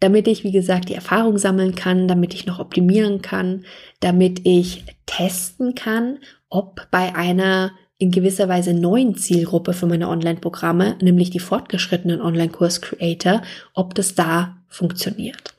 Damit 0.00 0.26
ich, 0.26 0.42
wie 0.42 0.50
gesagt, 0.50 0.88
die 0.88 0.94
Erfahrung 0.94 1.38
sammeln 1.38 1.76
kann, 1.76 2.08
damit 2.08 2.34
ich 2.34 2.44
noch 2.44 2.58
optimieren 2.58 3.22
kann, 3.22 3.64
damit 4.00 4.40
ich 4.44 4.84
testen 5.06 5.76
kann, 5.76 6.18
ob 6.48 6.88
bei 6.90 7.14
einer 7.14 7.70
in 8.02 8.10
gewisser 8.10 8.48
Weise 8.48 8.74
neuen 8.74 9.14
Zielgruppe 9.14 9.72
für 9.74 9.86
meine 9.86 10.08
Online-Programme, 10.08 10.96
nämlich 11.00 11.30
die 11.30 11.38
fortgeschrittenen 11.38 12.20
Online-Kurs-Creator, 12.20 13.42
ob 13.74 13.94
das 13.94 14.16
da 14.16 14.56
funktioniert. 14.66 15.54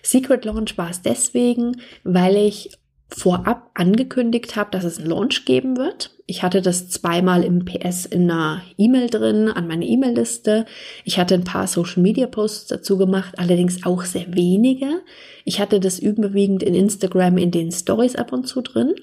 Secret 0.00 0.44
Launch 0.44 0.78
war 0.78 0.90
es 0.90 1.02
deswegen, 1.02 1.80
weil 2.04 2.36
ich 2.36 2.70
vorab 3.08 3.72
angekündigt 3.74 4.54
habe, 4.54 4.70
dass 4.70 4.84
es 4.84 4.98
einen 4.98 5.08
Launch 5.08 5.44
geben 5.44 5.76
wird. 5.76 6.12
Ich 6.26 6.44
hatte 6.44 6.62
das 6.62 6.88
zweimal 6.88 7.42
im 7.42 7.64
PS 7.64 8.06
in 8.06 8.30
einer 8.30 8.62
E-Mail 8.78 9.10
drin, 9.10 9.48
an 9.48 9.66
meine 9.66 9.84
E-Mail-Liste. 9.84 10.66
Ich 11.02 11.18
hatte 11.18 11.34
ein 11.34 11.42
paar 11.42 11.66
Social-Media-Posts 11.66 12.68
dazu 12.68 12.96
gemacht, 12.96 13.40
allerdings 13.40 13.84
auch 13.84 14.04
sehr 14.04 14.32
wenige. 14.36 15.02
Ich 15.44 15.58
hatte 15.58 15.80
das 15.80 15.98
überwiegend 15.98 16.62
in 16.62 16.76
Instagram 16.76 17.38
in 17.38 17.50
den 17.50 17.72
Stories 17.72 18.14
ab 18.14 18.32
und 18.32 18.46
zu 18.46 18.60
drin 18.60 18.94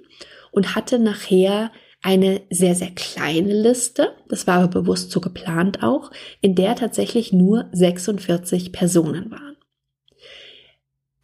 und 0.52 0.76
hatte 0.76 0.98
nachher 0.98 1.72
eine 2.01 2.41
sehr, 2.49 2.75
sehr 2.75 2.91
kleine 2.91 3.53
Liste, 3.53 4.15
das 4.27 4.47
war 4.47 4.59
aber 4.59 4.81
bewusst 4.81 5.12
so 5.12 5.19
geplant 5.19 5.83
auch, 5.83 6.12
in 6.41 6.55
der 6.55 6.75
tatsächlich 6.75 7.33
nur 7.33 7.67
46 7.71 8.71
Personen 8.71 9.31
waren. 9.31 9.57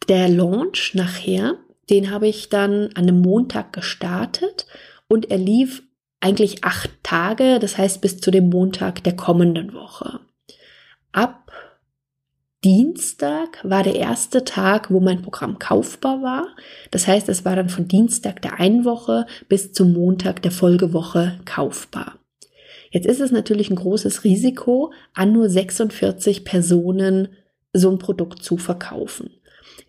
Der 0.08 0.28
Launch 0.28 0.94
nachher 0.94 1.58
den 1.90 2.10
habe 2.10 2.28
ich 2.28 2.48
dann 2.48 2.88
an 2.94 3.08
einem 3.08 3.20
Montag 3.20 3.72
gestartet 3.72 4.66
und 5.08 5.30
er 5.30 5.38
lief 5.38 5.82
eigentlich 6.20 6.64
acht 6.64 6.90
Tage, 7.02 7.58
das 7.60 7.78
heißt 7.78 8.00
bis 8.00 8.20
zu 8.20 8.30
dem 8.30 8.48
Montag 8.48 9.04
der 9.04 9.14
kommenden 9.14 9.72
Woche. 9.74 10.20
Ab 11.12 11.45
Dienstag 12.64 13.60
war 13.62 13.82
der 13.82 13.96
erste 13.96 14.42
Tag, 14.44 14.90
wo 14.90 15.00
mein 15.00 15.22
Programm 15.22 15.58
kaufbar 15.58 16.22
war. 16.22 16.48
Das 16.90 17.06
heißt, 17.06 17.28
es 17.28 17.44
war 17.44 17.54
dann 17.54 17.68
von 17.68 17.86
Dienstag 17.86 18.42
der 18.42 18.58
einen 18.58 18.84
Woche 18.84 19.26
bis 19.48 19.72
zum 19.72 19.92
Montag 19.92 20.42
der 20.42 20.50
Folgewoche 20.50 21.38
kaufbar. 21.44 22.18
Jetzt 22.90 23.06
ist 23.06 23.20
es 23.20 23.30
natürlich 23.30 23.70
ein 23.70 23.76
großes 23.76 24.24
Risiko, 24.24 24.92
an 25.12 25.32
nur 25.32 25.48
46 25.48 26.44
Personen 26.44 27.28
so 27.72 27.90
ein 27.90 27.98
Produkt 27.98 28.42
zu 28.42 28.56
verkaufen. 28.56 29.30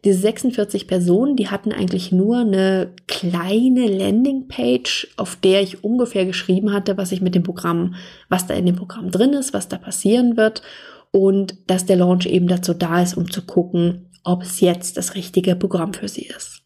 Diese 0.04 0.20
46 0.20 0.88
Personen, 0.88 1.36
die 1.36 1.48
hatten 1.48 1.72
eigentlich 1.72 2.12
nur 2.12 2.40
eine 2.40 2.94
kleine 3.08 3.88
Landingpage, 3.88 5.14
auf 5.18 5.38
der 5.38 5.62
ich 5.62 5.84
ungefähr 5.84 6.26
geschrieben 6.26 6.74
hatte, 6.74 6.98
was 6.98 7.12
ich 7.12 7.22
mit 7.22 7.34
dem 7.34 7.44
Programm, 7.44 7.96
was 8.30 8.46
da 8.46 8.54
in 8.54 8.66
dem 8.66 8.76
Programm 8.76 9.10
drin 9.10 9.34
ist, 9.34 9.54
was 9.54 9.70
da 9.70 9.78
passieren 9.78 10.38
wird 10.38 10.62
und 11.12 11.58
dass 11.70 11.86
der 11.86 11.96
Launch 11.96 12.26
eben 12.26 12.48
dazu 12.48 12.74
da 12.74 13.02
ist, 13.02 13.16
um 13.16 13.32
zu 13.32 13.46
gucken, 13.46 14.12
ob 14.24 14.44
es 14.44 14.60
jetzt 14.60 14.98
das 14.98 15.16
richtige 15.16 15.56
Programm 15.56 15.94
für 15.94 16.08
sie 16.08 16.26
ist. 16.26 16.64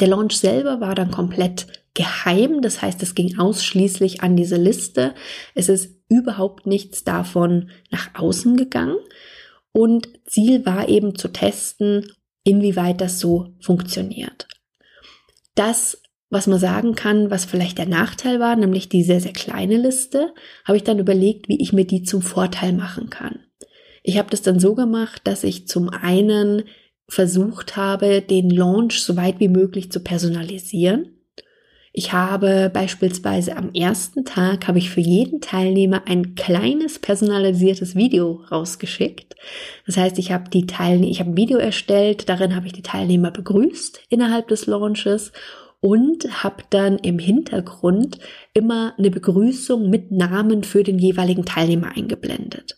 Der 0.00 0.08
Launch 0.08 0.36
selber 0.36 0.80
war 0.80 0.94
dann 0.94 1.10
komplett 1.10 1.66
geheim, 1.94 2.60
das 2.60 2.82
heißt, 2.82 3.02
es 3.02 3.14
ging 3.14 3.38
ausschließlich 3.38 4.22
an 4.22 4.36
diese 4.36 4.56
Liste. 4.56 5.14
Es 5.54 5.68
ist 5.68 5.96
überhaupt 6.08 6.66
nichts 6.66 7.04
davon 7.04 7.70
nach 7.90 8.14
außen 8.14 8.56
gegangen. 8.56 8.98
Und 9.72 10.08
Ziel 10.26 10.66
war 10.66 10.88
eben 10.88 11.16
zu 11.16 11.28
testen, 11.28 12.12
inwieweit 12.44 13.00
das 13.00 13.18
so 13.18 13.54
funktioniert. 13.60 14.46
Das, 15.54 16.02
was 16.30 16.46
man 16.46 16.58
sagen 16.58 16.94
kann, 16.94 17.30
was 17.30 17.44
vielleicht 17.44 17.78
der 17.78 17.86
Nachteil 17.86 18.40
war, 18.40 18.56
nämlich 18.56 18.88
die 18.88 19.04
sehr, 19.04 19.20
sehr 19.20 19.32
kleine 19.32 19.76
Liste, 19.76 20.32
habe 20.64 20.76
ich 20.76 20.84
dann 20.84 20.98
überlegt, 20.98 21.48
wie 21.48 21.60
ich 21.60 21.72
mir 21.72 21.86
die 21.86 22.02
zum 22.02 22.22
Vorteil 22.22 22.72
machen 22.72 23.10
kann. 23.10 23.40
Ich 24.02 24.18
habe 24.18 24.30
das 24.30 24.42
dann 24.42 24.60
so 24.60 24.74
gemacht, 24.74 25.22
dass 25.24 25.44
ich 25.44 25.68
zum 25.68 25.88
einen 25.88 26.64
versucht 27.08 27.76
habe, 27.76 28.22
den 28.22 28.50
Launch 28.50 29.00
so 29.02 29.16
weit 29.16 29.38
wie 29.38 29.48
möglich 29.48 29.92
zu 29.92 30.00
personalisieren. 30.00 31.12
Ich 31.98 32.12
habe 32.12 32.70
beispielsweise 32.72 33.56
am 33.56 33.72
ersten 33.72 34.26
Tag 34.26 34.68
habe 34.68 34.76
ich 34.76 34.90
für 34.90 35.00
jeden 35.00 35.40
Teilnehmer 35.40 36.02
ein 36.06 36.34
kleines 36.34 36.98
personalisiertes 36.98 37.96
Video 37.96 38.44
rausgeschickt. 38.50 39.34
Das 39.86 39.96
heißt, 39.96 40.18
ich 40.18 40.30
habe 40.30 40.50
die 40.50 40.66
Teilnehmer, 40.66 41.10
ich 41.10 41.20
habe 41.20 41.30
ein 41.30 41.36
Video 41.38 41.56
erstellt, 41.56 42.28
darin 42.28 42.54
habe 42.54 42.66
ich 42.66 42.74
die 42.74 42.82
Teilnehmer 42.82 43.30
begrüßt 43.30 44.02
innerhalb 44.10 44.48
des 44.48 44.66
Launches 44.66 45.32
und 45.86 46.42
habe 46.42 46.64
dann 46.70 46.98
im 46.98 47.20
Hintergrund 47.20 48.18
immer 48.54 48.94
eine 48.98 49.08
Begrüßung 49.08 49.88
mit 49.88 50.10
Namen 50.10 50.64
für 50.64 50.82
den 50.82 50.98
jeweiligen 50.98 51.44
Teilnehmer 51.44 51.96
eingeblendet. 51.96 52.76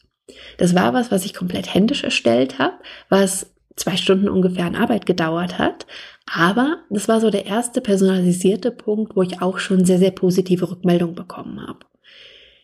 Das 0.58 0.74
war 0.74 0.92
was, 0.92 1.10
was 1.10 1.24
ich 1.24 1.32
komplett 1.32 1.72
händisch 1.72 2.04
erstellt 2.04 2.58
habe, 2.58 2.74
was 3.08 3.54
zwei 3.76 3.96
Stunden 3.96 4.28
ungefähr 4.28 4.66
an 4.66 4.76
Arbeit 4.76 5.06
gedauert 5.06 5.58
hat. 5.58 5.86
Aber 6.30 6.82
das 6.90 7.08
war 7.08 7.22
so 7.22 7.30
der 7.30 7.46
erste 7.46 7.80
personalisierte 7.80 8.72
Punkt, 8.72 9.16
wo 9.16 9.22
ich 9.22 9.40
auch 9.40 9.58
schon 9.58 9.86
sehr, 9.86 9.98
sehr 9.98 10.10
positive 10.10 10.70
Rückmeldungen 10.70 11.14
bekommen 11.14 11.66
habe. 11.66 11.86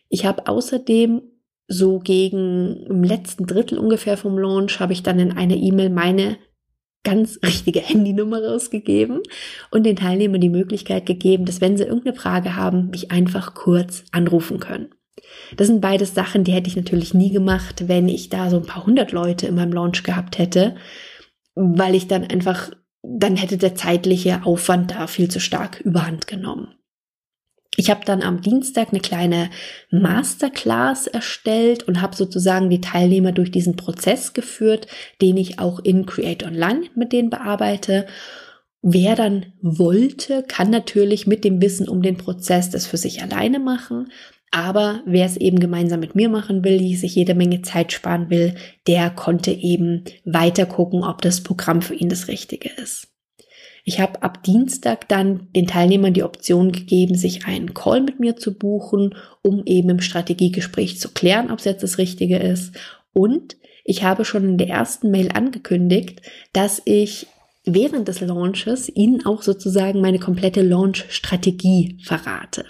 Ich 0.09 0.27
habe 0.27 0.47
außerdem 0.47 1.23
so 1.67 1.97
gegen 1.97 2.85
im 2.85 3.03
letzten 3.03 3.47
Drittel 3.47 3.79
ungefähr 3.79 4.15
vom 4.15 4.37
Launch 4.37 4.79
habe 4.79 4.93
ich 4.93 5.01
dann 5.01 5.17
in 5.17 5.35
einer 5.35 5.55
E-Mail 5.55 5.89
meine 5.89 6.37
ganz 7.05 7.39
richtige 7.45 7.79
Handynummer 7.79 8.43
rausgegeben 8.43 9.21
und 9.71 9.85
den 9.85 9.95
Teilnehmern 9.95 10.41
die 10.41 10.49
Möglichkeit 10.49 11.05
gegeben, 11.05 11.45
dass 11.45 11.61
wenn 11.61 11.77
sie 11.77 11.83
irgendeine 11.83 12.17
Frage 12.17 12.57
haben, 12.57 12.89
mich 12.89 13.11
einfach 13.11 13.53
kurz 13.53 14.03
anrufen 14.11 14.59
können. 14.59 14.89
Das 15.55 15.67
sind 15.67 15.79
beides 15.79 16.13
Sachen, 16.13 16.43
die 16.43 16.51
hätte 16.51 16.67
ich 16.67 16.75
natürlich 16.75 17.13
nie 17.13 17.31
gemacht, 17.31 17.87
wenn 17.87 18.09
ich 18.09 18.27
da 18.27 18.49
so 18.49 18.57
ein 18.57 18.65
paar 18.65 18.85
hundert 18.85 19.13
Leute 19.13 19.47
in 19.47 19.55
meinem 19.55 19.71
Launch 19.71 20.03
gehabt 20.03 20.37
hätte, 20.37 20.75
weil 21.55 21.95
ich 21.95 22.07
dann 22.07 22.25
einfach, 22.25 22.71
dann 23.01 23.37
hätte 23.37 23.57
der 23.57 23.75
zeitliche 23.75 24.45
Aufwand 24.45 24.91
da 24.91 25.07
viel 25.07 25.29
zu 25.29 25.39
stark 25.39 25.79
überhand 25.79 26.27
genommen. 26.27 26.74
Ich 27.77 27.89
habe 27.89 28.05
dann 28.05 28.21
am 28.21 28.41
Dienstag 28.41 28.89
eine 28.91 29.01
kleine 29.01 29.49
Masterclass 29.91 31.07
erstellt 31.07 31.83
und 31.83 32.01
habe 32.01 32.15
sozusagen 32.15 32.69
die 32.69 32.81
Teilnehmer 32.81 33.31
durch 33.31 33.51
diesen 33.51 33.75
Prozess 33.75 34.33
geführt, 34.33 34.87
den 35.21 35.37
ich 35.37 35.59
auch 35.59 35.79
in 35.79 36.05
Create 36.05 36.43
Online 36.43 36.83
mit 36.95 37.11
denen 37.11 37.29
bearbeite. 37.29 38.05
Wer 38.81 39.15
dann 39.15 39.47
wollte, 39.61 40.43
kann 40.43 40.69
natürlich 40.69 41.25
mit 41.25 41.43
dem 41.43 41.61
Wissen 41.61 41.89
um 41.89 42.01
den 42.01 42.17
Prozess 42.17 42.69
das 42.69 42.85
für 42.85 42.97
sich 42.97 43.21
alleine 43.23 43.59
machen. 43.59 44.11
Aber 44.51 45.01
wer 45.05 45.25
es 45.25 45.37
eben 45.37 45.59
gemeinsam 45.59 45.99
mit 45.99 46.15
mir 46.15 46.29
machen 46.29 46.63
will, 46.63 46.77
die 46.77 46.95
sich 46.95 47.15
jede 47.15 47.33
Menge 47.33 47.61
Zeit 47.61 47.91
sparen 47.91 48.29
will, 48.29 48.55
der 48.87 49.09
konnte 49.09 49.51
eben 49.51 50.05
weiter 50.23 50.65
gucken, 50.65 51.03
ob 51.03 51.21
das 51.21 51.41
Programm 51.41 51.81
für 51.81 51.95
ihn 51.95 52.09
das 52.09 52.27
Richtige 52.27 52.69
ist. 52.69 53.14
Ich 53.87 53.99
habe 53.99 54.23
ab 54.23 54.43
Dienstag 54.43 55.07
dann 55.09 55.47
den 55.55 55.67
Teilnehmern 55.67 56.13
die 56.13 56.23
Option 56.23 56.71
gegeben, 56.71 57.15
sich 57.15 57.45
einen 57.45 57.75
Call 57.75 58.01
mit 58.01 58.19
mir 58.19 58.35
zu 58.35 58.57
buchen, 58.57 59.13
um 59.43 59.61
eben 59.65 59.91
im 59.91 60.01
Strategiegespräch 60.01 60.99
zu 60.99 61.09
klären, 61.09 61.51
ob 61.51 61.59
es 61.59 61.65
jetzt 61.65 61.83
das 61.83 61.99
Richtige 61.99 62.37
ist. 62.37 62.73
Und 63.13 63.57
ich 63.83 64.03
habe 64.03 64.25
schon 64.25 64.43
in 64.49 64.57
der 64.57 64.69
ersten 64.69 65.11
Mail 65.11 65.29
angekündigt, 65.31 66.23
dass 66.51 66.81
ich 66.85 67.27
während 67.63 68.07
des 68.07 68.21
Launches 68.21 68.89
Ihnen 68.89 69.23
auch 69.23 69.43
sozusagen 69.43 70.01
meine 70.01 70.19
komplette 70.19 70.63
Launch-Strategie 70.63 71.99
verrate. 72.03 72.65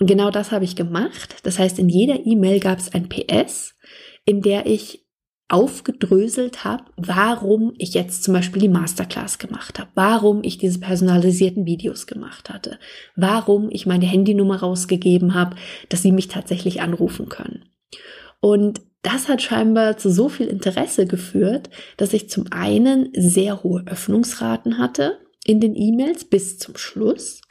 Und 0.00 0.08
genau 0.08 0.32
das 0.32 0.50
habe 0.50 0.64
ich 0.64 0.74
gemacht. 0.74 1.36
Das 1.44 1.60
heißt, 1.60 1.78
in 1.78 1.88
jeder 1.88 2.26
E-Mail 2.26 2.58
gab 2.58 2.80
es 2.80 2.92
ein 2.92 3.08
PS, 3.08 3.76
in 4.24 4.42
der 4.42 4.66
ich 4.66 5.03
aufgedröselt 5.48 6.64
habe, 6.64 6.84
warum 6.96 7.74
ich 7.78 7.94
jetzt 7.94 8.24
zum 8.24 8.34
Beispiel 8.34 8.62
die 8.62 8.68
Masterclass 8.68 9.38
gemacht 9.38 9.78
habe, 9.78 9.90
warum 9.94 10.42
ich 10.42 10.58
diese 10.58 10.80
personalisierten 10.80 11.66
Videos 11.66 12.06
gemacht 12.06 12.50
hatte, 12.50 12.78
warum 13.14 13.68
ich 13.70 13.86
meine 13.86 14.06
Handynummer 14.06 14.56
rausgegeben 14.56 15.34
habe, 15.34 15.56
dass 15.90 16.02
sie 16.02 16.12
mich 16.12 16.28
tatsächlich 16.28 16.80
anrufen 16.80 17.28
können. 17.28 17.64
Und 18.40 18.80
das 19.02 19.28
hat 19.28 19.42
scheinbar 19.42 19.98
zu 19.98 20.10
so 20.10 20.30
viel 20.30 20.46
Interesse 20.46 21.06
geführt, 21.06 21.68
dass 21.98 22.14
ich 22.14 22.30
zum 22.30 22.46
einen 22.50 23.10
sehr 23.14 23.62
hohe 23.62 23.84
Öffnungsraten 23.86 24.78
hatte 24.78 25.18
in 25.44 25.60
den 25.60 25.76
E-Mails 25.76 26.24
bis 26.24 26.58
zum 26.58 26.76
Schluss 26.78 27.42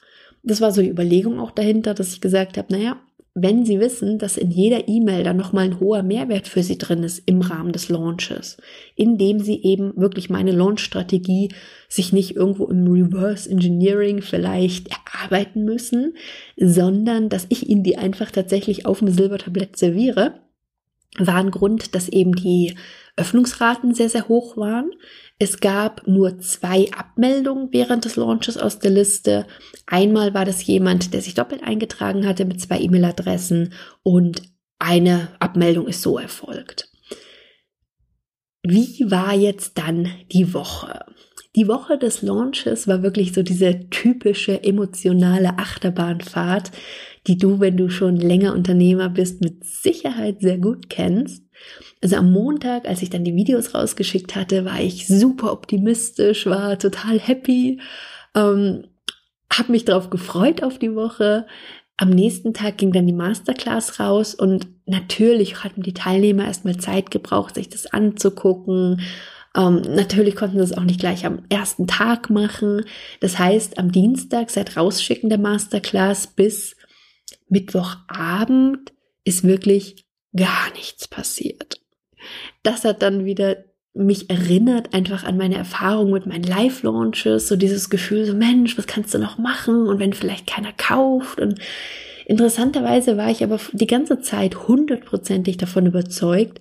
das 0.43 0.59
war 0.59 0.71
so 0.71 0.81
die 0.81 0.89
Überlegung 0.89 1.39
auch 1.39 1.51
dahinter, 1.51 1.93
dass 1.93 2.13
ich 2.13 2.21
gesagt 2.21 2.57
habe, 2.57 2.71
naja, 2.71 2.97
wenn 3.35 3.65
Sie 3.65 3.79
wissen, 3.79 4.19
dass 4.19 4.37
in 4.37 4.51
jeder 4.51 4.87
E-Mail 4.87 5.23
dann 5.23 5.37
nochmal 5.37 5.65
ein 5.65 5.79
hoher 5.79 6.03
Mehrwert 6.03 6.47
für 6.47 6.61
Sie 6.61 6.77
drin 6.77 7.01
ist 7.01 7.23
im 7.25 7.41
Rahmen 7.41 7.71
des 7.71 7.89
Launches, 7.89 8.57
indem 8.95 9.39
Sie 9.39 9.63
eben 9.63 9.93
wirklich 9.95 10.29
meine 10.29 10.51
Launch-Strategie 10.51 11.49
sich 11.89 12.13
nicht 12.13 12.35
irgendwo 12.35 12.67
im 12.67 12.85
Reverse 12.85 13.49
Engineering 13.49 14.21
vielleicht 14.21 14.89
erarbeiten 14.89 15.65
müssen, 15.65 16.15
sondern 16.57 17.29
dass 17.29 17.47
ich 17.49 17.69
Ihnen 17.69 17.83
die 17.83 17.97
einfach 17.97 18.29
tatsächlich 18.29 18.85
auf 18.85 18.99
dem 18.99 19.09
Silbertablett 19.09 19.77
serviere, 19.77 20.39
war 21.17 21.35
ein 21.35 21.51
Grund, 21.51 21.95
dass 21.95 22.09
eben 22.09 22.35
die 22.35 22.75
Öffnungsraten 23.15 23.93
sehr, 23.93 24.09
sehr 24.09 24.27
hoch 24.27 24.57
waren. 24.57 24.91
Es 25.39 25.59
gab 25.59 26.07
nur 26.07 26.39
zwei 26.39 26.89
Abmeldungen 26.91 27.69
während 27.71 28.05
des 28.05 28.15
Launches 28.15 28.57
aus 28.57 28.79
der 28.79 28.91
Liste. 28.91 29.45
Einmal 29.87 30.33
war 30.33 30.45
das 30.45 30.65
jemand, 30.65 31.13
der 31.13 31.21
sich 31.21 31.33
doppelt 31.33 31.63
eingetragen 31.63 32.27
hatte 32.27 32.45
mit 32.45 32.61
zwei 32.61 32.79
E-Mail-Adressen 32.79 33.73
und 34.03 34.41
eine 34.79 35.29
Abmeldung 35.39 35.87
ist 35.87 36.01
so 36.01 36.17
erfolgt. 36.17 36.89
Wie 38.65 39.11
war 39.11 39.33
jetzt 39.33 39.77
dann 39.77 40.09
die 40.31 40.53
Woche? 40.53 41.05
Die 41.55 41.67
Woche 41.67 41.97
des 41.97 42.21
Launches 42.21 42.87
war 42.87 43.03
wirklich 43.03 43.33
so 43.33 43.43
diese 43.43 43.89
typische 43.89 44.63
emotionale 44.63 45.59
Achterbahnfahrt, 45.59 46.71
die 47.27 47.37
du, 47.37 47.59
wenn 47.59 47.77
du 47.77 47.89
schon 47.89 48.17
länger 48.17 48.53
Unternehmer 48.53 49.09
bist, 49.09 49.41
mit 49.41 49.63
Sicherheit 49.63 50.41
sehr 50.41 50.57
gut 50.57 50.89
kennst. 50.89 51.42
Also 52.01 52.15
am 52.17 52.31
Montag, 52.31 52.87
als 52.87 53.01
ich 53.01 53.09
dann 53.09 53.23
die 53.23 53.35
Videos 53.35 53.73
rausgeschickt 53.73 54.35
hatte, 54.35 54.65
war 54.65 54.79
ich 54.79 55.07
super 55.07 55.51
optimistisch, 55.51 56.45
war 56.45 56.77
total 56.77 57.19
happy, 57.19 57.79
ähm, 58.35 58.87
habe 59.51 59.71
mich 59.71 59.85
darauf 59.85 60.09
gefreut 60.09 60.63
auf 60.63 60.79
die 60.79 60.95
Woche. 60.95 61.45
Am 61.97 62.09
nächsten 62.09 62.53
Tag 62.53 62.77
ging 62.77 62.91
dann 62.91 63.07
die 63.07 63.13
Masterclass 63.13 63.99
raus 63.99 64.33
und 64.33 64.67
natürlich 64.85 65.63
hatten 65.63 65.83
die 65.83 65.93
Teilnehmer 65.93 66.45
erstmal 66.45 66.77
Zeit 66.77 67.11
gebraucht, 67.11 67.55
sich 67.55 67.69
das 67.69 67.85
anzugucken. 67.85 69.01
Ähm, 69.55 69.81
natürlich 69.81 70.35
konnten 70.35 70.57
sie 70.57 70.63
es 70.63 70.77
auch 70.77 70.83
nicht 70.83 70.99
gleich 70.99 71.25
am 71.25 71.43
ersten 71.49 71.85
Tag 71.85 72.29
machen. 72.29 72.85
Das 73.19 73.37
heißt, 73.37 73.77
am 73.77 73.91
Dienstag 73.91 74.49
seit 74.49 74.75
Rausschicken 74.75 75.29
der 75.29 75.37
Masterclass 75.37 76.27
bis 76.27 76.75
Mittwochabend 77.47 78.91
ist 79.23 79.43
wirklich 79.43 80.02
gar 80.35 80.71
nichts 80.73 81.07
passiert. 81.07 81.81
Das 82.63 82.83
hat 82.85 83.01
dann 83.01 83.25
wieder 83.25 83.57
mich 83.93 84.29
erinnert 84.29 84.93
einfach 84.93 85.23
an 85.23 85.37
meine 85.37 85.55
Erfahrung 85.55 86.11
mit 86.11 86.25
meinen 86.25 86.43
Live-Launches, 86.43 87.47
so 87.47 87.55
dieses 87.55 87.91
Gefühl, 87.91 88.25
so 88.25 88.33
Mensch, 88.33 88.77
was 88.77 88.87
kannst 88.87 89.13
du 89.13 89.19
noch 89.19 89.37
machen? 89.37 89.87
Und 89.87 89.99
wenn 89.99 90.13
vielleicht 90.13 90.47
keiner 90.47 90.73
kauft. 90.73 91.39
Und 91.39 91.59
interessanterweise 92.25 93.17
war 93.17 93.29
ich 93.29 93.43
aber 93.43 93.59
die 93.71 93.85
ganze 93.85 94.19
Zeit 94.19 94.67
hundertprozentig 94.67 95.57
davon 95.57 95.85
überzeugt, 95.85 96.59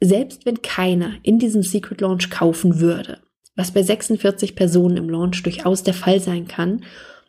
selbst 0.00 0.46
wenn 0.46 0.62
keiner 0.62 1.12
in 1.22 1.38
diesem 1.38 1.62
Secret 1.62 2.00
Launch 2.00 2.30
kaufen 2.30 2.80
würde, 2.80 3.18
was 3.56 3.72
bei 3.72 3.82
46 3.82 4.56
Personen 4.56 4.96
im 4.96 5.10
Launch 5.10 5.42
durchaus 5.42 5.82
der 5.82 5.94
Fall 5.94 6.20
sein 6.20 6.48
kann, 6.48 6.82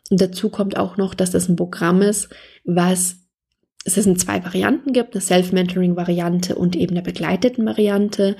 und 0.08 0.20
dazu 0.20 0.50
kommt 0.50 0.76
auch 0.76 0.96
noch, 0.96 1.14
dass 1.14 1.32
das 1.32 1.48
ein 1.48 1.56
Programm 1.56 2.00
ist, 2.00 2.28
was 2.64 3.25
es 3.86 4.06
in 4.06 4.16
zwei 4.16 4.44
Varianten 4.44 4.92
gibt, 4.92 5.14
eine 5.14 5.20
Self-Mentoring-Variante 5.20 6.56
und 6.56 6.76
eben 6.76 6.94
eine 6.94 7.02
begleiteten 7.02 7.66
Variante, 7.66 8.36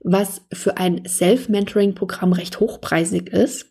was 0.00 0.42
für 0.52 0.78
ein 0.78 1.06
Self-Mentoring-Programm 1.06 2.32
recht 2.32 2.60
hochpreisig 2.60 3.28
ist. 3.28 3.66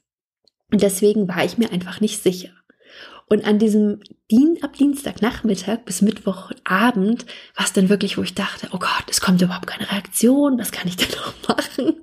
Und 0.72 0.82
deswegen 0.82 1.28
war 1.28 1.44
ich 1.44 1.58
mir 1.58 1.72
einfach 1.72 2.00
nicht 2.00 2.22
sicher. 2.22 2.50
Und 3.28 3.46
an 3.46 3.60
diesem 3.60 4.00
Dien 4.32 4.58
ab 4.62 4.74
Dienstagnachmittag 4.74 5.86
bis 5.86 6.02
Mittwochabend 6.02 7.26
war 7.56 7.66
es 7.66 7.74
dann 7.74 7.90
wirklich, 7.90 8.18
wo 8.18 8.24
ich 8.24 8.34
dachte, 8.34 8.68
oh 8.72 8.80
Gott, 8.80 9.06
es 9.10 9.22
kommt 9.22 9.42
überhaupt 9.42 9.68
keine 9.68 9.92
Reaktion, 9.92 10.58
was 10.58 10.72
kann 10.72 10.88
ich 10.88 10.98
denn 10.98 11.10
noch 11.12 11.48
machen? 11.48 11.96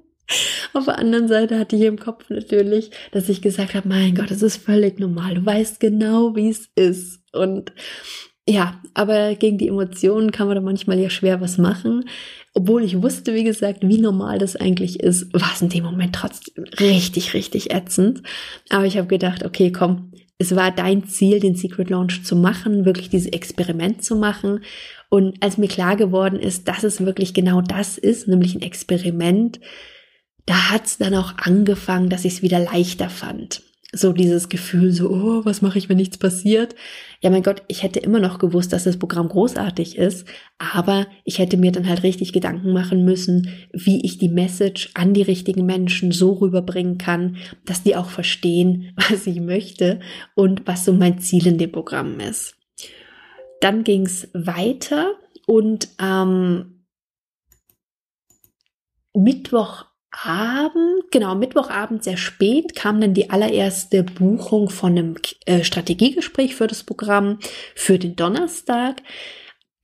Auf 0.72 0.84
der 0.86 0.98
anderen 0.98 1.28
Seite 1.28 1.58
hatte 1.58 1.76
ich 1.76 1.82
im 1.82 1.98
Kopf 1.98 2.28
natürlich, 2.30 2.90
dass 3.12 3.28
ich 3.28 3.42
gesagt 3.42 3.74
habe, 3.74 3.88
mein 3.88 4.14
Gott, 4.14 4.30
es 4.30 4.42
ist 4.42 4.56
völlig 4.56 4.98
normal, 4.98 5.34
du 5.34 5.46
weißt 5.46 5.80
genau, 5.80 6.34
wie 6.36 6.48
es 6.48 6.68
ist. 6.74 7.20
Und 7.32 7.72
ja, 8.48 8.80
aber 8.94 9.34
gegen 9.34 9.58
die 9.58 9.66
Emotionen 9.66 10.30
kann 10.30 10.46
man 10.46 10.54
da 10.54 10.60
manchmal 10.60 11.00
ja 11.00 11.10
schwer 11.10 11.40
was 11.40 11.58
machen. 11.58 12.08
Obwohl 12.54 12.84
ich 12.84 13.02
wusste, 13.02 13.34
wie 13.34 13.42
gesagt, 13.42 13.80
wie 13.82 13.98
normal 13.98 14.38
das 14.38 14.54
eigentlich 14.54 15.00
ist, 15.00 15.32
war 15.34 15.50
es 15.52 15.62
in 15.62 15.68
dem 15.68 15.82
Moment 15.82 16.14
trotzdem 16.14 16.64
richtig, 16.78 17.34
richtig 17.34 17.72
ätzend. 17.72 18.22
Aber 18.70 18.86
ich 18.86 18.96
habe 18.96 19.08
gedacht, 19.08 19.44
okay, 19.44 19.72
komm, 19.72 20.12
es 20.38 20.54
war 20.54 20.70
dein 20.70 21.08
Ziel, 21.08 21.40
den 21.40 21.56
Secret 21.56 21.90
Launch 21.90 22.22
zu 22.22 22.36
machen, 22.36 22.84
wirklich 22.84 23.10
dieses 23.10 23.32
Experiment 23.32 24.04
zu 24.04 24.14
machen. 24.14 24.60
Und 25.08 25.42
als 25.42 25.58
mir 25.58 25.68
klar 25.68 25.96
geworden 25.96 26.38
ist, 26.38 26.68
dass 26.68 26.84
es 26.84 27.04
wirklich 27.04 27.34
genau 27.34 27.62
das 27.62 27.98
ist, 27.98 28.28
nämlich 28.28 28.54
ein 28.54 28.62
Experiment, 28.62 29.58
da 30.46 30.70
hat 30.70 30.86
es 30.86 30.98
dann 30.98 31.14
auch 31.14 31.34
angefangen, 31.38 32.10
dass 32.10 32.24
ich 32.24 32.34
es 32.34 32.42
wieder 32.42 32.60
leichter 32.60 33.10
fand 33.10 33.65
so 33.96 34.12
dieses 34.12 34.48
Gefühl, 34.48 34.92
so, 34.92 35.10
oh, 35.10 35.44
was 35.44 35.62
mache 35.62 35.78
ich, 35.78 35.88
wenn 35.88 35.96
nichts 35.96 36.18
passiert? 36.18 36.74
Ja, 37.20 37.30
mein 37.30 37.42
Gott, 37.42 37.62
ich 37.68 37.82
hätte 37.82 37.98
immer 37.98 38.20
noch 38.20 38.38
gewusst, 38.38 38.72
dass 38.72 38.84
das 38.84 38.98
Programm 38.98 39.28
großartig 39.28 39.96
ist, 39.96 40.26
aber 40.58 41.06
ich 41.24 41.38
hätte 41.38 41.56
mir 41.56 41.72
dann 41.72 41.88
halt 41.88 42.02
richtig 42.02 42.32
Gedanken 42.32 42.72
machen 42.72 43.04
müssen, 43.04 43.48
wie 43.72 44.04
ich 44.04 44.18
die 44.18 44.28
Message 44.28 44.90
an 44.94 45.14
die 45.14 45.22
richtigen 45.22 45.64
Menschen 45.64 46.12
so 46.12 46.34
rüberbringen 46.34 46.98
kann, 46.98 47.36
dass 47.64 47.82
die 47.82 47.96
auch 47.96 48.10
verstehen, 48.10 48.92
was 49.10 49.26
ich 49.26 49.40
möchte 49.40 50.00
und 50.34 50.66
was 50.66 50.84
so 50.84 50.92
mein 50.92 51.18
Ziel 51.18 51.46
in 51.46 51.58
dem 51.58 51.72
Programm 51.72 52.20
ist. 52.20 52.56
Dann 53.60 53.84
ging's 53.84 54.28
weiter 54.34 55.14
und 55.46 55.88
ähm, 56.00 56.84
Mittwoch 59.14 59.86
Abend, 60.24 61.10
genau, 61.10 61.34
Mittwochabend 61.34 62.02
sehr 62.02 62.16
spät 62.16 62.74
kam 62.74 63.00
dann 63.00 63.14
die 63.14 63.30
allererste 63.30 64.02
Buchung 64.02 64.70
von 64.70 64.92
einem 64.92 65.16
äh, 65.44 65.62
Strategiegespräch 65.62 66.54
für 66.54 66.66
das 66.66 66.84
Programm 66.84 67.38
für 67.74 67.98
den 67.98 68.16
Donnerstag. 68.16 69.02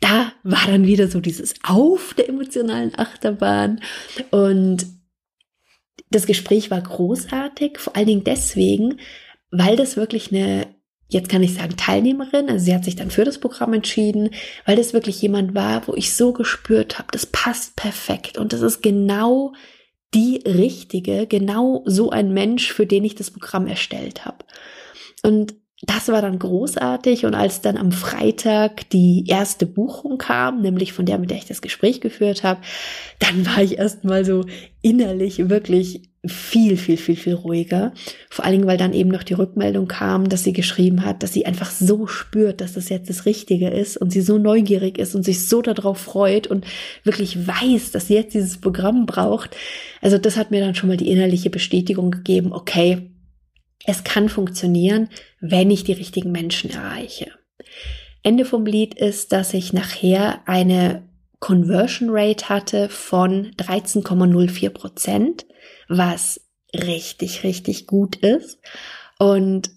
Da 0.01 0.33
war 0.42 0.66
dann 0.66 0.87
wieder 0.87 1.09
so 1.09 1.21
dieses 1.21 1.55
Auf 1.62 2.14
der 2.14 2.29
emotionalen 2.29 2.99
Achterbahn 2.99 3.81
und 4.31 4.87
das 6.11 6.27
Gespräch 6.27 6.71
war 6.71 6.81
großartig, 6.81 7.79
vor 7.79 7.97
allen 7.97 8.07
Dingen 8.07 8.25
deswegen, 8.25 9.01
weil 9.51 9.77
das 9.77 9.97
wirklich 9.97 10.33
eine 10.33 10.66
jetzt 11.12 11.29
kann 11.29 11.42
ich 11.42 11.55
sagen 11.55 11.77
Teilnehmerin, 11.77 12.49
also 12.49 12.64
sie 12.64 12.75
hat 12.75 12.85
sich 12.85 12.97
dann 12.97 13.11
für 13.11 13.25
das 13.25 13.38
Programm 13.38 13.75
entschieden, 13.75 14.31
weil 14.64 14.77
das 14.77 14.95
wirklich 14.95 15.21
jemand 15.21 15.55
war, 15.55 15.87
wo 15.87 15.95
ich 15.95 16.14
so 16.14 16.33
gespürt 16.33 16.99
habe, 16.99 17.09
das 17.12 17.27
passt 17.27 17.77
perfekt 17.77 18.38
und 18.38 18.55
das 18.55 18.62
ist 18.62 18.83
genau 18.83 19.53
die 20.14 20.42
richtige, 20.46 21.27
genau 21.27 21.83
so 21.87 22.11
ein 22.11 22.33
Mensch, 22.33 22.72
für 22.72 22.87
den 22.87 23.05
ich 23.05 23.14
das 23.14 23.31
Programm 23.31 23.66
erstellt 23.66 24.25
habe. 24.25 24.44
Und 25.22 25.55
das 25.83 26.09
war 26.09 26.22
dann 26.22 26.38
großartig 26.38 27.27
und 27.27 27.35
als 27.35 27.61
dann 27.61 27.77
am 27.77 27.90
Freitag 27.90 28.88
die 28.90 29.25
erste 29.27 29.66
Buchung 29.66 30.16
kam, 30.16 30.62
nämlich 30.62 30.92
von 30.92 31.07
der, 31.07 31.18
mit 31.18 31.31
der 31.31 31.38
ich 31.38 31.46
das 31.46 31.61
Gespräch 31.61 32.01
geführt 32.01 32.44
habe, 32.44 32.61
dann 33.18 33.44
war 33.46 33.62
ich 33.62 33.79
erstmal 33.79 34.25
so 34.25 34.44
innerlich 34.81 35.48
wirklich 35.48 36.12
viel, 36.24 36.76
viel, 36.76 36.96
viel, 36.96 37.16
viel 37.16 37.35
ruhiger. 37.35 37.92
Vor 38.30 38.44
allen 38.44 38.52
Dingen, 38.52 38.66
weil 38.66 38.76
dann 38.76 38.92
eben 38.92 39.11
noch 39.11 39.24
die 39.24 39.35
Rückmeldung 39.35 39.88
kam, 39.88 40.28
dass 40.28 40.44
sie 40.44 40.52
geschrieben 40.52 41.04
hat, 41.04 41.22
dass 41.22 41.32
sie 41.32 41.46
einfach 41.46 41.70
so 41.70 42.06
spürt, 42.06 42.61
dass 42.61 42.74
das 42.74 42.88
jetzt 42.88 43.11
das 43.11 43.26
Richtige 43.26 43.68
ist 43.68 43.96
und 43.96 44.12
sie 44.12 44.20
so 44.20 44.38
neugierig 44.38 44.98
ist 44.98 45.16
und 45.16 45.24
sich 45.24 45.48
so 45.48 45.62
darauf 45.62 45.98
freut 45.98 46.46
und 46.46 46.64
wirklich 47.02 47.46
weiß, 47.46 47.90
dass 47.90 48.06
sie 48.06 48.14
jetzt 48.14 48.35
dieses 48.35 48.58
Programm 48.58 49.06
braucht. 49.06 49.56
Also 50.00 50.16
das 50.16 50.37
hat 50.37 50.52
mir 50.52 50.61
dann 50.61 50.76
schon 50.76 50.88
mal 50.88 50.96
die 50.96 51.11
innerliche 51.11 51.50
Bestätigung 51.50 52.12
gegeben, 52.12 52.52
okay, 52.52 53.11
es 53.85 54.04
kann 54.04 54.28
funktionieren, 54.28 55.08
wenn 55.40 55.72
ich 55.72 55.82
die 55.82 55.92
richtigen 55.92 56.30
Menschen 56.30 56.70
erreiche. 56.70 57.32
Ende 58.22 58.44
vom 58.44 58.64
Lied 58.64 58.94
ist, 58.94 59.32
dass 59.32 59.54
ich 59.54 59.72
nachher 59.72 60.46
eine 60.46 61.02
Conversion 61.40 62.11
Rate 62.12 62.48
hatte 62.48 62.88
von 62.88 63.50
13,04 63.56 64.70
Prozent 64.70 65.46
was 65.88 66.40
richtig, 66.75 67.45
richtig 67.45 67.87
gut 67.87 68.16
ist 68.16 68.59
und 69.18 69.71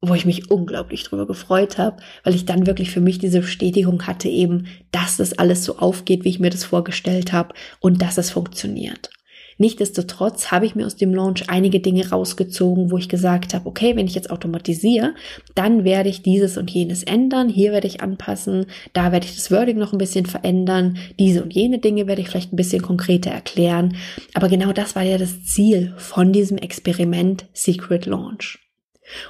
wo 0.00 0.14
ich 0.14 0.26
mich 0.26 0.50
unglaublich 0.50 1.04
drüber 1.04 1.26
gefreut 1.26 1.78
habe, 1.78 2.02
weil 2.24 2.34
ich 2.34 2.44
dann 2.44 2.66
wirklich 2.66 2.90
für 2.90 3.00
mich 3.00 3.18
diese 3.18 3.40
Bestätigung 3.40 4.06
hatte 4.06 4.28
eben, 4.28 4.66
dass 4.90 5.18
das 5.18 5.32
alles 5.38 5.64
so 5.64 5.78
aufgeht, 5.78 6.24
wie 6.24 6.28
ich 6.28 6.40
mir 6.40 6.50
das 6.50 6.64
vorgestellt 6.64 7.32
habe 7.32 7.54
und 7.78 8.02
dass 8.02 8.18
es 8.18 8.30
funktioniert. 8.30 9.10
Nichtsdestotrotz 9.58 10.50
habe 10.50 10.66
ich 10.66 10.74
mir 10.74 10.86
aus 10.86 10.96
dem 10.96 11.14
Launch 11.14 11.48
einige 11.48 11.80
Dinge 11.80 12.08
rausgezogen, 12.08 12.90
wo 12.90 12.98
ich 12.98 13.08
gesagt 13.08 13.54
habe, 13.54 13.68
okay, 13.68 13.96
wenn 13.96 14.06
ich 14.06 14.14
jetzt 14.14 14.30
automatisiere, 14.30 15.14
dann 15.54 15.84
werde 15.84 16.08
ich 16.08 16.22
dieses 16.22 16.56
und 16.56 16.70
jenes 16.70 17.02
ändern, 17.02 17.48
hier 17.48 17.72
werde 17.72 17.86
ich 17.86 18.00
anpassen, 18.00 18.66
da 18.92 19.12
werde 19.12 19.26
ich 19.26 19.34
das 19.34 19.50
Wording 19.50 19.78
noch 19.78 19.92
ein 19.92 19.98
bisschen 19.98 20.26
verändern, 20.26 20.98
diese 21.18 21.42
und 21.42 21.52
jene 21.52 21.78
Dinge 21.78 22.06
werde 22.06 22.22
ich 22.22 22.28
vielleicht 22.28 22.52
ein 22.52 22.56
bisschen 22.56 22.82
konkreter 22.82 23.30
erklären. 23.30 23.96
Aber 24.34 24.48
genau 24.48 24.72
das 24.72 24.96
war 24.96 25.02
ja 25.02 25.18
das 25.18 25.44
Ziel 25.44 25.94
von 25.96 26.32
diesem 26.32 26.58
Experiment 26.58 27.46
Secret 27.52 28.06
Launch. 28.06 28.58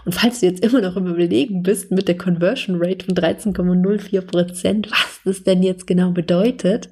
Und 0.05 0.15
falls 0.15 0.41
du 0.41 0.47
jetzt 0.47 0.63
immer 0.63 0.81
noch 0.81 0.97
im 0.97 1.07
Überlegen 1.07 1.63
bist 1.63 1.91
mit 1.91 2.09
der 2.09 2.17
Conversion 2.17 2.77
Rate 2.81 3.07
von 3.07 3.15
13,04 3.15 4.21
Prozent, 4.23 4.91
was 4.91 5.21
das 5.25 5.45
denn 5.45 5.63
jetzt 5.63 5.87
genau 5.87 6.11
bedeutet, 6.11 6.91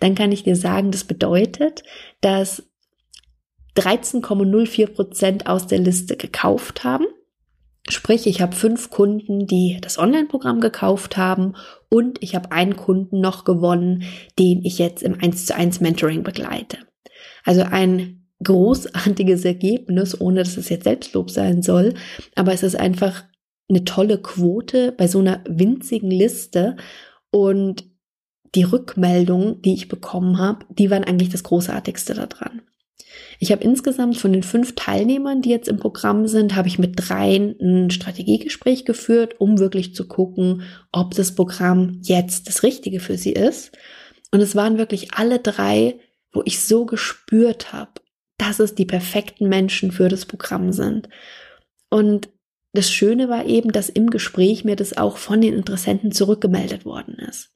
dann 0.00 0.14
kann 0.14 0.32
ich 0.32 0.44
dir 0.44 0.56
sagen, 0.56 0.90
das 0.90 1.04
bedeutet, 1.04 1.82
dass 2.20 2.69
13,04 3.76 4.88
Prozent 4.92 5.46
aus 5.46 5.66
der 5.66 5.78
Liste 5.78 6.16
gekauft 6.16 6.84
haben. 6.84 7.06
Sprich, 7.88 8.26
ich 8.26 8.40
habe 8.40 8.54
fünf 8.54 8.90
Kunden, 8.90 9.46
die 9.46 9.78
das 9.80 9.98
Online-Programm 9.98 10.60
gekauft 10.60 11.16
haben 11.16 11.54
und 11.88 12.22
ich 12.22 12.34
habe 12.34 12.52
einen 12.52 12.76
Kunden 12.76 13.20
noch 13.20 13.44
gewonnen, 13.44 14.04
den 14.38 14.64
ich 14.64 14.78
jetzt 14.78 15.02
im 15.02 15.18
1 15.20 15.46
zu 15.46 15.54
1 15.54 15.80
Mentoring 15.80 16.22
begleite. 16.22 16.78
Also 17.44 17.62
ein 17.62 18.26
großartiges 18.44 19.44
Ergebnis, 19.44 20.20
ohne 20.20 20.40
dass 20.40 20.56
es 20.56 20.68
jetzt 20.68 20.84
Selbstlob 20.84 21.30
sein 21.30 21.62
soll, 21.62 21.94
aber 22.34 22.52
es 22.52 22.62
ist 22.62 22.76
einfach 22.76 23.24
eine 23.68 23.84
tolle 23.84 24.18
Quote 24.18 24.92
bei 24.92 25.06
so 25.08 25.20
einer 25.20 25.42
winzigen 25.48 26.10
Liste 26.10 26.76
und 27.30 27.84
die 28.54 28.64
Rückmeldungen, 28.64 29.62
die 29.62 29.74
ich 29.74 29.88
bekommen 29.88 30.38
habe, 30.38 30.66
die 30.70 30.90
waren 30.90 31.04
eigentlich 31.04 31.28
das 31.28 31.44
Großartigste 31.44 32.14
daran. 32.14 32.62
Ich 33.38 33.52
habe 33.52 33.64
insgesamt 33.64 34.16
von 34.18 34.32
den 34.32 34.42
fünf 34.42 34.74
Teilnehmern, 34.74 35.42
die 35.42 35.50
jetzt 35.50 35.68
im 35.68 35.78
Programm 35.78 36.26
sind, 36.26 36.54
habe 36.56 36.68
ich 36.68 36.78
mit 36.78 36.94
dreien 36.96 37.56
ein 37.60 37.90
Strategiegespräch 37.90 38.84
geführt, 38.84 39.36
um 39.38 39.58
wirklich 39.58 39.94
zu 39.94 40.06
gucken, 40.06 40.62
ob 40.92 41.14
das 41.14 41.34
Programm 41.34 42.00
jetzt 42.02 42.48
das 42.48 42.62
Richtige 42.62 43.00
für 43.00 43.16
sie 43.16 43.32
ist. 43.32 43.72
Und 44.30 44.40
es 44.40 44.54
waren 44.54 44.78
wirklich 44.78 45.14
alle 45.14 45.38
drei, 45.38 45.98
wo 46.32 46.42
ich 46.44 46.60
so 46.60 46.86
gespürt 46.86 47.72
habe, 47.72 47.92
dass 48.38 48.60
es 48.60 48.74
die 48.74 48.86
perfekten 48.86 49.48
Menschen 49.48 49.92
für 49.92 50.08
das 50.08 50.26
Programm 50.26 50.72
sind. 50.72 51.08
Und 51.88 52.28
das 52.72 52.90
Schöne 52.90 53.28
war 53.28 53.46
eben, 53.46 53.72
dass 53.72 53.88
im 53.88 54.10
Gespräch 54.10 54.64
mir 54.64 54.76
das 54.76 54.96
auch 54.96 55.16
von 55.16 55.40
den 55.40 55.54
Interessenten 55.54 56.12
zurückgemeldet 56.12 56.84
worden 56.84 57.16
ist. 57.16 57.50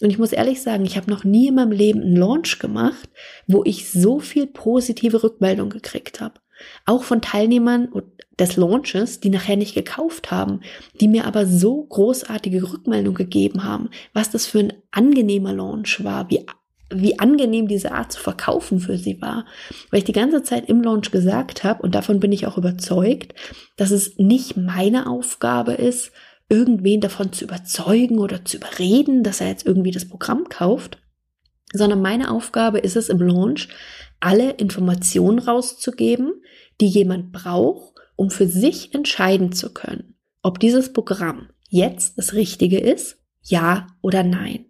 Und 0.00 0.10
ich 0.10 0.18
muss 0.18 0.32
ehrlich 0.32 0.62
sagen, 0.62 0.84
ich 0.84 0.96
habe 0.96 1.10
noch 1.10 1.24
nie 1.24 1.48
in 1.48 1.54
meinem 1.54 1.72
Leben 1.72 2.02
einen 2.02 2.16
Launch 2.16 2.58
gemacht, 2.58 3.08
wo 3.46 3.62
ich 3.64 3.90
so 3.90 4.20
viel 4.20 4.46
positive 4.46 5.22
Rückmeldung 5.22 5.70
gekriegt 5.70 6.20
habe. 6.20 6.34
Auch 6.84 7.04
von 7.04 7.22
Teilnehmern 7.22 7.88
des 8.38 8.56
Launches, 8.56 9.20
die 9.20 9.30
nachher 9.30 9.56
nicht 9.56 9.74
gekauft 9.74 10.30
haben, 10.30 10.60
die 11.00 11.08
mir 11.08 11.26
aber 11.26 11.46
so 11.46 11.84
großartige 11.84 12.72
Rückmeldung 12.72 13.14
gegeben 13.14 13.64
haben, 13.64 13.90
was 14.12 14.30
das 14.30 14.46
für 14.46 14.60
ein 14.60 14.72
angenehmer 14.90 15.52
Launch 15.52 16.02
war, 16.02 16.30
wie, 16.30 16.46
wie 16.90 17.18
angenehm 17.18 17.68
diese 17.68 17.92
Art 17.92 18.12
zu 18.12 18.20
verkaufen 18.20 18.80
für 18.80 18.96
sie 18.96 19.20
war. 19.20 19.44
Weil 19.90 19.98
ich 19.98 20.04
die 20.04 20.12
ganze 20.12 20.42
Zeit 20.42 20.68
im 20.68 20.82
Launch 20.82 21.10
gesagt 21.10 21.64
habe, 21.64 21.82
und 21.82 21.94
davon 21.94 22.18
bin 22.18 22.32
ich 22.32 22.46
auch 22.46 22.56
überzeugt, 22.56 23.34
dass 23.76 23.90
es 23.90 24.16
nicht 24.16 24.56
meine 24.56 25.06
Aufgabe 25.06 25.72
ist, 25.72 26.12
irgendwen 26.50 27.00
davon 27.00 27.32
zu 27.32 27.44
überzeugen 27.44 28.18
oder 28.18 28.44
zu 28.44 28.58
überreden, 28.58 29.22
dass 29.22 29.40
er 29.40 29.48
jetzt 29.48 29.66
irgendwie 29.66 29.92
das 29.92 30.08
Programm 30.08 30.48
kauft, 30.48 30.98
sondern 31.72 32.02
meine 32.02 32.30
Aufgabe 32.30 32.80
ist 32.80 32.96
es 32.96 33.08
im 33.08 33.20
Launch, 33.20 33.68
alle 34.18 34.50
Informationen 34.52 35.38
rauszugeben, 35.38 36.42
die 36.80 36.88
jemand 36.88 37.32
braucht, 37.32 37.94
um 38.16 38.30
für 38.30 38.46
sich 38.46 38.92
entscheiden 38.94 39.52
zu 39.52 39.72
können, 39.72 40.18
ob 40.42 40.58
dieses 40.58 40.92
Programm 40.92 41.48
jetzt 41.68 42.18
das 42.18 42.34
Richtige 42.34 42.78
ist, 42.78 43.18
ja 43.42 43.86
oder 44.02 44.22
nein. 44.22 44.66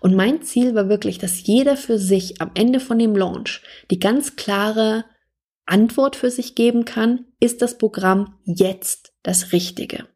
Und 0.00 0.14
mein 0.14 0.40
Ziel 0.42 0.74
war 0.74 0.88
wirklich, 0.88 1.18
dass 1.18 1.46
jeder 1.46 1.76
für 1.76 1.98
sich 1.98 2.40
am 2.40 2.52
Ende 2.54 2.80
von 2.80 2.98
dem 2.98 3.14
Launch 3.14 3.60
die 3.90 3.98
ganz 3.98 4.36
klare 4.36 5.04
Antwort 5.66 6.16
für 6.16 6.30
sich 6.30 6.54
geben 6.54 6.84
kann, 6.84 7.26
ist 7.40 7.60
das 7.60 7.76
Programm 7.76 8.38
jetzt 8.44 9.12
das 9.22 9.52
Richtige. 9.52 10.06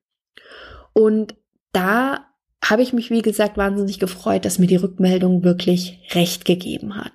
Und 0.99 1.37
da 1.71 2.27
habe 2.61 2.83
ich 2.83 2.93
mich, 2.93 3.09
wie 3.09 3.23
gesagt, 3.23 3.57
wahnsinnig 3.57 4.01
gefreut, 4.01 4.45
dass 4.45 4.59
mir 4.59 4.67
die 4.67 4.75
Rückmeldung 4.75 5.45
wirklich 5.45 6.01
recht 6.11 6.45
gegeben 6.45 6.97
hat. 6.97 7.13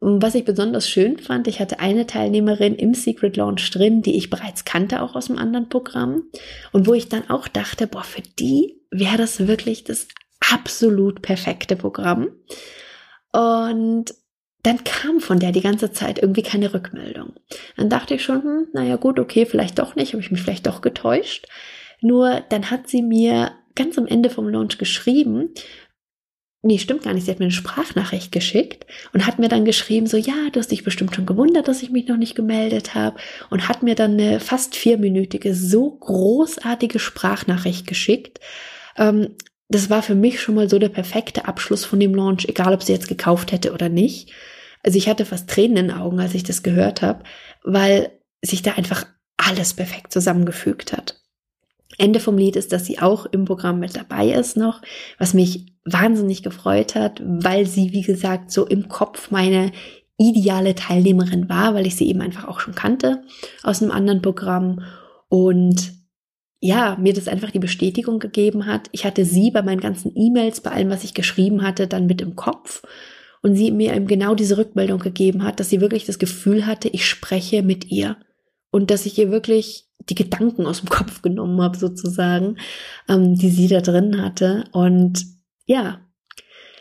Und 0.00 0.20
was 0.20 0.34
ich 0.34 0.44
besonders 0.44 0.88
schön 0.88 1.16
fand, 1.16 1.46
ich 1.46 1.60
hatte 1.60 1.78
eine 1.78 2.08
Teilnehmerin 2.08 2.74
im 2.74 2.94
Secret 2.94 3.36
Launch 3.36 3.70
drin, 3.70 4.02
die 4.02 4.16
ich 4.16 4.30
bereits 4.30 4.64
kannte, 4.64 5.00
auch 5.00 5.14
aus 5.14 5.30
einem 5.30 5.38
anderen 5.38 5.68
Programm. 5.68 6.24
Und 6.72 6.88
wo 6.88 6.94
ich 6.94 7.08
dann 7.08 7.30
auch 7.30 7.46
dachte, 7.46 7.86
boah, 7.86 8.02
für 8.02 8.22
die 8.22 8.80
wäre 8.90 9.16
das 9.16 9.46
wirklich 9.46 9.84
das 9.84 10.08
absolut 10.52 11.22
perfekte 11.22 11.76
Programm. 11.76 12.30
Und 13.30 14.06
dann 14.64 14.82
kam 14.82 15.20
von 15.20 15.38
der 15.38 15.52
die 15.52 15.60
ganze 15.60 15.92
Zeit 15.92 16.18
irgendwie 16.20 16.42
keine 16.42 16.74
Rückmeldung. 16.74 17.34
Dann 17.76 17.90
dachte 17.90 18.14
ich 18.14 18.24
schon, 18.24 18.42
hm, 18.42 18.66
naja 18.72 18.96
gut, 18.96 19.20
okay, 19.20 19.46
vielleicht 19.46 19.78
doch 19.78 19.94
nicht, 19.94 20.14
habe 20.14 20.20
ich 20.20 20.32
mich 20.32 20.42
vielleicht 20.42 20.66
doch 20.66 20.80
getäuscht. 20.80 21.46
Nur 22.00 22.42
dann 22.48 22.70
hat 22.70 22.88
sie 22.88 23.02
mir 23.02 23.52
ganz 23.74 23.98
am 23.98 24.06
Ende 24.06 24.30
vom 24.30 24.48
Launch 24.48 24.78
geschrieben, 24.78 25.50
nee, 26.62 26.78
stimmt 26.78 27.04
gar 27.04 27.14
nicht, 27.14 27.24
sie 27.24 27.30
hat 27.30 27.38
mir 27.38 27.46
eine 27.46 27.52
Sprachnachricht 27.52 28.32
geschickt 28.32 28.86
und 29.12 29.26
hat 29.26 29.38
mir 29.38 29.48
dann 29.48 29.64
geschrieben, 29.64 30.06
so, 30.06 30.16
ja, 30.16 30.34
du 30.52 30.58
hast 30.58 30.70
dich 30.70 30.84
bestimmt 30.84 31.14
schon 31.14 31.26
gewundert, 31.26 31.68
dass 31.68 31.82
ich 31.82 31.90
mich 31.90 32.08
noch 32.08 32.16
nicht 32.16 32.34
gemeldet 32.34 32.94
habe 32.94 33.18
und 33.50 33.68
hat 33.68 33.82
mir 33.82 33.94
dann 33.94 34.12
eine 34.12 34.40
fast 34.40 34.74
vierminütige, 34.74 35.54
so 35.54 35.90
großartige 35.90 36.98
Sprachnachricht 36.98 37.86
geschickt. 37.86 38.40
Ähm, 38.96 39.36
das 39.68 39.90
war 39.90 40.02
für 40.02 40.14
mich 40.14 40.40
schon 40.40 40.54
mal 40.54 40.68
so 40.68 40.78
der 40.78 40.88
perfekte 40.88 41.46
Abschluss 41.46 41.84
von 41.84 42.00
dem 42.00 42.14
Launch, 42.14 42.46
egal 42.48 42.72
ob 42.72 42.82
sie 42.82 42.92
jetzt 42.92 43.08
gekauft 43.08 43.52
hätte 43.52 43.72
oder 43.72 43.88
nicht. 43.88 44.32
Also 44.82 44.98
ich 44.98 45.08
hatte 45.08 45.24
fast 45.24 45.48
Tränen 45.48 45.76
in 45.76 45.88
den 45.88 45.96
Augen, 45.96 46.20
als 46.20 46.34
ich 46.34 46.42
das 46.42 46.62
gehört 46.62 47.02
habe, 47.02 47.22
weil 47.62 48.10
sich 48.42 48.62
da 48.62 48.72
einfach 48.72 49.06
alles 49.36 49.74
perfekt 49.74 50.12
zusammengefügt 50.12 50.92
hat. 50.92 51.17
Ende 51.98 52.20
vom 52.20 52.38
Lied 52.38 52.56
ist, 52.56 52.72
dass 52.72 52.86
sie 52.86 53.00
auch 53.00 53.26
im 53.26 53.44
Programm 53.44 53.80
mit 53.80 53.96
dabei 53.96 54.30
ist 54.30 54.56
noch, 54.56 54.80
was 55.18 55.34
mich 55.34 55.66
wahnsinnig 55.84 56.42
gefreut 56.42 56.94
hat, 56.94 57.20
weil 57.24 57.66
sie, 57.66 57.92
wie 57.92 58.02
gesagt, 58.02 58.52
so 58.52 58.66
im 58.66 58.88
Kopf 58.88 59.30
meine 59.30 59.72
ideale 60.16 60.74
Teilnehmerin 60.74 61.48
war, 61.48 61.74
weil 61.74 61.86
ich 61.86 61.96
sie 61.96 62.08
eben 62.08 62.20
einfach 62.20 62.46
auch 62.46 62.60
schon 62.60 62.74
kannte 62.74 63.22
aus 63.62 63.82
einem 63.82 63.92
anderen 63.92 64.22
Programm. 64.22 64.82
Und 65.28 65.92
ja, 66.60 66.96
mir 67.00 67.14
das 67.14 67.28
einfach 67.28 67.50
die 67.50 67.60
Bestätigung 67.60 68.18
gegeben 68.18 68.66
hat. 68.66 68.88
Ich 68.92 69.04
hatte 69.04 69.24
sie 69.24 69.50
bei 69.50 69.62
meinen 69.62 69.80
ganzen 69.80 70.12
E-Mails, 70.14 70.60
bei 70.60 70.72
allem, 70.72 70.90
was 70.90 71.04
ich 71.04 71.14
geschrieben 71.14 71.62
hatte, 71.62 71.86
dann 71.86 72.06
mit 72.06 72.20
im 72.20 72.34
Kopf. 72.34 72.82
Und 73.42 73.54
sie 73.54 73.70
mir 73.70 73.94
eben 73.94 74.08
genau 74.08 74.34
diese 74.34 74.58
Rückmeldung 74.58 74.98
gegeben 74.98 75.44
hat, 75.44 75.60
dass 75.60 75.70
sie 75.70 75.80
wirklich 75.80 76.04
das 76.04 76.18
Gefühl 76.18 76.66
hatte, 76.66 76.88
ich 76.88 77.06
spreche 77.06 77.62
mit 77.62 77.90
ihr. 77.90 78.16
Und 78.70 78.90
dass 78.90 79.06
ich 79.06 79.16
ihr 79.16 79.30
wirklich 79.30 79.87
die 80.08 80.14
Gedanken 80.14 80.66
aus 80.66 80.80
dem 80.80 80.88
Kopf 80.88 81.22
genommen 81.22 81.60
habe, 81.60 81.76
sozusagen, 81.76 82.56
ähm, 83.08 83.34
die 83.34 83.50
sie 83.50 83.68
da 83.68 83.80
drin 83.80 84.22
hatte. 84.22 84.64
Und 84.72 85.26
ja, 85.66 86.00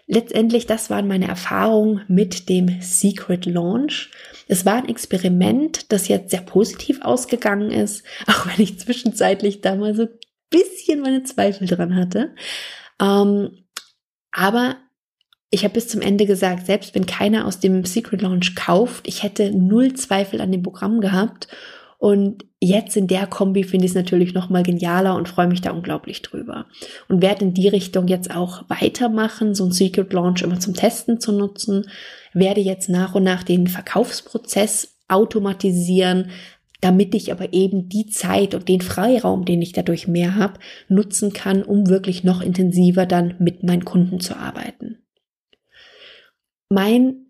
letztendlich, 0.07 0.65
das 0.65 0.89
waren 0.89 1.07
meine 1.07 1.27
Erfahrungen 1.27 2.01
mit 2.07 2.49
dem 2.49 2.81
Secret 2.81 3.45
Launch. 3.45 4.09
Es 4.47 4.65
war 4.65 4.75
ein 4.75 4.89
Experiment, 4.89 5.91
das 5.91 6.07
jetzt 6.07 6.31
sehr 6.31 6.41
positiv 6.41 7.01
ausgegangen 7.01 7.71
ist, 7.71 8.03
auch 8.27 8.45
wenn 8.47 8.63
ich 8.63 8.79
zwischenzeitlich 8.79 9.61
da 9.61 9.75
mal 9.75 9.95
so 9.95 10.03
ein 10.03 10.19
bisschen 10.49 11.01
meine 11.01 11.23
Zweifel 11.23 11.67
dran 11.67 11.95
hatte. 11.95 12.33
Ähm, 13.01 13.65
aber 14.31 14.77
ich 15.49 15.63
habe 15.63 15.75
bis 15.75 15.87
zum 15.87 16.01
Ende 16.01 16.25
gesagt, 16.25 16.65
selbst 16.65 16.93
wenn 16.93 17.05
keiner 17.05 17.45
aus 17.45 17.59
dem 17.59 17.85
Secret 17.85 18.21
Launch 18.21 18.55
kauft, 18.55 19.07
ich 19.07 19.23
hätte 19.23 19.51
null 19.51 19.93
Zweifel 19.93 20.41
an 20.41 20.51
dem 20.51 20.63
Programm 20.63 20.99
gehabt 20.99 21.47
und 21.97 22.45
jetzt 22.59 22.95
in 22.95 23.07
der 23.07 23.25
Kombi 23.25 23.63
finde 23.63 23.85
ich 23.85 23.91
es 23.91 23.95
natürlich 23.95 24.33
noch 24.33 24.49
mal 24.49 24.61
genialer 24.61 25.15
und 25.15 25.27
freue 25.27 25.47
mich 25.47 25.61
da 25.61 25.71
unglaublich 25.71 26.21
drüber. 26.21 26.67
Und 27.07 27.23
werde 27.23 27.45
in 27.45 27.53
die 27.55 27.67
Richtung 27.67 28.07
jetzt 28.07 28.33
auch 28.33 28.65
weitermachen, 28.69 29.55
so 29.55 29.65
ein 29.65 29.71
Secret 29.71 30.13
Launch 30.13 30.43
immer 30.43 30.59
zum 30.59 30.75
Testen 30.75 31.19
zu 31.19 31.31
nutzen. 31.31 31.89
Werde 32.33 32.61
jetzt 32.61 32.87
nach 32.87 33.15
und 33.15 33.23
nach 33.23 33.43
den 33.43 33.67
Verkaufsprozess 33.67 34.95
automatisieren, 35.07 36.29
damit 36.81 37.15
ich 37.15 37.31
aber 37.31 37.53
eben 37.53 37.89
die 37.89 38.05
Zeit 38.05 38.53
und 38.53 38.69
den 38.69 38.81
Freiraum, 38.81 39.45
den 39.45 39.63
ich 39.63 39.71
dadurch 39.71 40.07
mehr 40.07 40.35
habe, 40.35 40.59
nutzen 40.89 41.33
kann, 41.33 41.63
um 41.63 41.89
wirklich 41.89 42.23
noch 42.23 42.41
intensiver 42.41 43.07
dann 43.07 43.33
mit 43.39 43.63
meinen 43.63 43.85
Kunden 43.85 44.19
zu 44.19 44.35
arbeiten. 44.35 44.99
Mein 46.69 47.26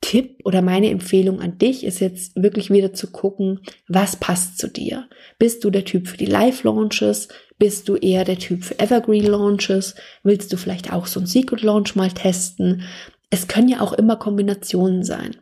Tipp 0.00 0.40
oder 0.44 0.62
meine 0.62 0.90
Empfehlung 0.90 1.40
an 1.40 1.58
dich 1.58 1.84
ist 1.84 2.00
jetzt 2.00 2.40
wirklich 2.40 2.70
wieder 2.70 2.92
zu 2.92 3.10
gucken, 3.10 3.60
was 3.86 4.16
passt 4.16 4.58
zu 4.58 4.68
dir. 4.68 5.08
Bist 5.38 5.62
du 5.62 5.70
der 5.70 5.84
Typ 5.84 6.08
für 6.08 6.16
die 6.16 6.26
Live-Launches? 6.26 7.28
Bist 7.58 7.88
du 7.88 7.96
eher 7.96 8.24
der 8.24 8.38
Typ 8.38 8.64
für 8.64 8.78
Evergreen-Launches? 8.78 9.94
Willst 10.22 10.52
du 10.52 10.56
vielleicht 10.56 10.92
auch 10.92 11.06
so 11.06 11.20
ein 11.20 11.26
Secret-Launch 11.26 11.96
mal 11.96 12.10
testen? 12.10 12.82
Es 13.28 13.46
können 13.46 13.68
ja 13.68 13.80
auch 13.80 13.92
immer 13.92 14.16
Kombinationen 14.16 15.04
sein. 15.04 15.36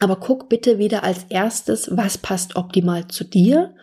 Aber 0.00 0.16
guck 0.16 0.48
bitte 0.48 0.78
wieder 0.78 1.04
als 1.04 1.24
erstes, 1.28 1.96
was 1.96 2.18
passt 2.18 2.56
optimal 2.56 3.08
zu 3.08 3.24
dir 3.24 3.74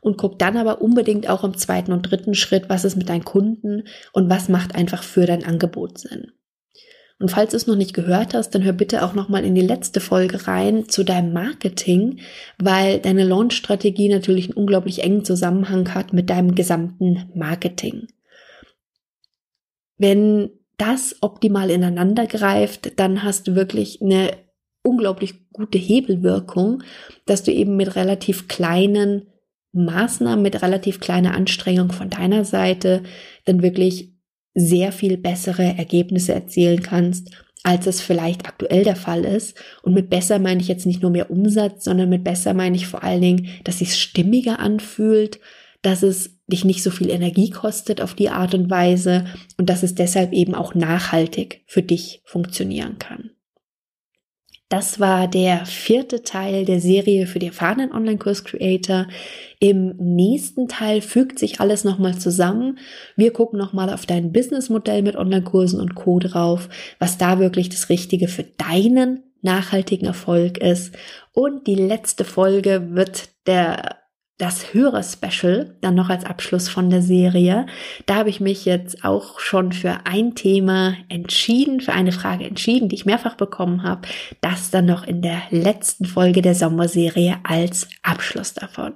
und 0.00 0.16
guck 0.16 0.38
dann 0.38 0.56
aber 0.56 0.80
unbedingt 0.80 1.28
auch 1.28 1.44
im 1.44 1.56
zweiten 1.56 1.92
und 1.92 2.02
dritten 2.02 2.34
Schritt, 2.34 2.68
was 2.68 2.84
ist 2.84 2.96
mit 2.96 3.08
deinen 3.08 3.24
Kunden 3.24 3.84
und 4.12 4.30
was 4.30 4.48
macht 4.48 4.74
einfach 4.74 5.02
für 5.02 5.26
dein 5.26 5.44
Angebot 5.44 5.98
Sinn. 5.98 6.32
Und 7.20 7.30
falls 7.30 7.50
du 7.50 7.58
es 7.58 7.66
noch 7.66 7.76
nicht 7.76 7.92
gehört 7.92 8.32
hast, 8.32 8.54
dann 8.54 8.64
hör 8.64 8.72
bitte 8.72 9.04
auch 9.04 9.12
noch 9.12 9.28
mal 9.28 9.44
in 9.44 9.54
die 9.54 9.60
letzte 9.60 10.00
Folge 10.00 10.48
rein 10.48 10.88
zu 10.88 11.04
deinem 11.04 11.34
Marketing, 11.34 12.20
weil 12.58 12.98
deine 12.98 13.24
Launch-Strategie 13.24 14.08
natürlich 14.08 14.46
einen 14.46 14.56
unglaublich 14.56 15.04
engen 15.04 15.24
Zusammenhang 15.24 15.94
hat 15.94 16.14
mit 16.14 16.30
deinem 16.30 16.54
gesamten 16.54 17.30
Marketing. 17.34 18.08
Wenn 19.98 20.48
das 20.78 21.16
optimal 21.20 21.70
ineinander 21.70 22.26
greift, 22.26 22.98
dann 22.98 23.22
hast 23.22 23.46
du 23.46 23.54
wirklich 23.54 24.00
eine 24.00 24.30
unglaublich 24.82 25.50
gute 25.52 25.76
Hebelwirkung, 25.76 26.82
dass 27.26 27.42
du 27.42 27.52
eben 27.52 27.76
mit 27.76 27.96
relativ 27.96 28.48
kleinen 28.48 29.26
Maßnahmen, 29.72 30.42
mit 30.42 30.62
relativ 30.62 31.00
kleiner 31.00 31.34
Anstrengung 31.34 31.92
von 31.92 32.08
deiner 32.08 32.46
Seite 32.46 33.02
dann 33.44 33.62
wirklich 33.62 34.14
sehr 34.54 34.92
viel 34.92 35.16
bessere 35.16 35.62
Ergebnisse 35.62 36.34
erzielen 36.34 36.82
kannst, 36.82 37.30
als 37.62 37.86
es 37.86 38.00
vielleicht 38.00 38.46
aktuell 38.46 38.84
der 38.84 38.96
Fall 38.96 39.24
ist. 39.24 39.56
Und 39.82 39.94
mit 39.94 40.10
besser 40.10 40.38
meine 40.38 40.60
ich 40.60 40.68
jetzt 40.68 40.86
nicht 40.86 41.02
nur 41.02 41.10
mehr 41.10 41.30
Umsatz, 41.30 41.84
sondern 41.84 42.08
mit 42.08 42.24
besser 42.24 42.54
meine 42.54 42.76
ich 42.76 42.86
vor 42.86 43.02
allen 43.02 43.20
Dingen, 43.20 43.48
dass 43.64 43.74
es 43.74 43.90
sich 43.90 43.94
stimmiger 43.96 44.58
anfühlt, 44.58 45.40
dass 45.82 46.02
es 46.02 46.38
dich 46.46 46.64
nicht 46.64 46.82
so 46.82 46.90
viel 46.90 47.10
Energie 47.10 47.50
kostet 47.50 48.00
auf 48.00 48.14
die 48.14 48.28
Art 48.28 48.54
und 48.54 48.70
Weise 48.70 49.26
und 49.56 49.70
dass 49.70 49.82
es 49.82 49.94
deshalb 49.94 50.32
eben 50.32 50.54
auch 50.54 50.74
nachhaltig 50.74 51.62
für 51.66 51.82
dich 51.82 52.22
funktionieren 52.24 52.98
kann. 52.98 53.30
Das 54.70 55.00
war 55.00 55.26
der 55.26 55.66
vierte 55.66 56.22
Teil 56.22 56.64
der 56.64 56.80
Serie 56.80 57.26
für 57.26 57.40
die 57.40 57.48
erfahrenen 57.48 57.90
Online-Kurs-Creator. 57.90 59.08
Im 59.58 59.96
nächsten 59.96 60.68
Teil 60.68 61.00
fügt 61.00 61.40
sich 61.40 61.60
alles 61.60 61.82
nochmal 61.82 62.16
zusammen. 62.18 62.78
Wir 63.16 63.32
gucken 63.32 63.58
nochmal 63.58 63.92
auf 63.92 64.06
dein 64.06 64.32
Businessmodell 64.32 65.02
mit 65.02 65.16
Online-Kursen 65.16 65.80
und 65.80 65.96
Co. 65.96 66.20
drauf, 66.20 66.68
was 67.00 67.18
da 67.18 67.40
wirklich 67.40 67.68
das 67.68 67.88
Richtige 67.88 68.28
für 68.28 68.44
deinen 68.44 69.24
nachhaltigen 69.42 70.06
Erfolg 70.06 70.58
ist. 70.58 70.94
Und 71.32 71.66
die 71.66 71.74
letzte 71.74 72.24
Folge 72.24 72.90
wird 72.94 73.30
der 73.48 73.99
das 74.40 74.72
Hörer-Special 74.72 75.76
dann 75.82 75.94
noch 75.94 76.08
als 76.08 76.24
Abschluss 76.24 76.68
von 76.68 76.88
der 76.88 77.02
Serie. 77.02 77.66
Da 78.06 78.16
habe 78.16 78.30
ich 78.30 78.40
mich 78.40 78.64
jetzt 78.64 79.04
auch 79.04 79.38
schon 79.38 79.72
für 79.72 80.06
ein 80.06 80.34
Thema 80.34 80.96
entschieden, 81.08 81.80
für 81.80 81.92
eine 81.92 82.12
Frage 82.12 82.44
entschieden, 82.44 82.88
die 82.88 82.94
ich 82.94 83.04
mehrfach 83.04 83.36
bekommen 83.36 83.82
habe. 83.82 84.08
Das 84.40 84.70
dann 84.70 84.86
noch 84.86 85.06
in 85.06 85.20
der 85.20 85.42
letzten 85.50 86.06
Folge 86.06 86.40
der 86.40 86.54
Sommerserie 86.54 87.36
als 87.42 87.88
Abschluss 88.02 88.54
davon. 88.54 88.94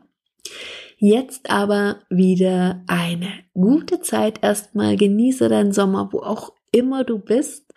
Jetzt 0.97 1.51
aber 1.51 1.99
wieder 2.09 2.83
eine 2.87 3.29
gute 3.53 4.01
Zeit 4.01 4.43
erstmal. 4.43 4.97
Genieße 4.97 5.51
deinen 5.51 5.73
Sommer, 5.73 6.09
wo 6.13 6.21
auch 6.21 6.53
immer 6.73 7.05
du 7.05 7.19
bist. 7.19 7.71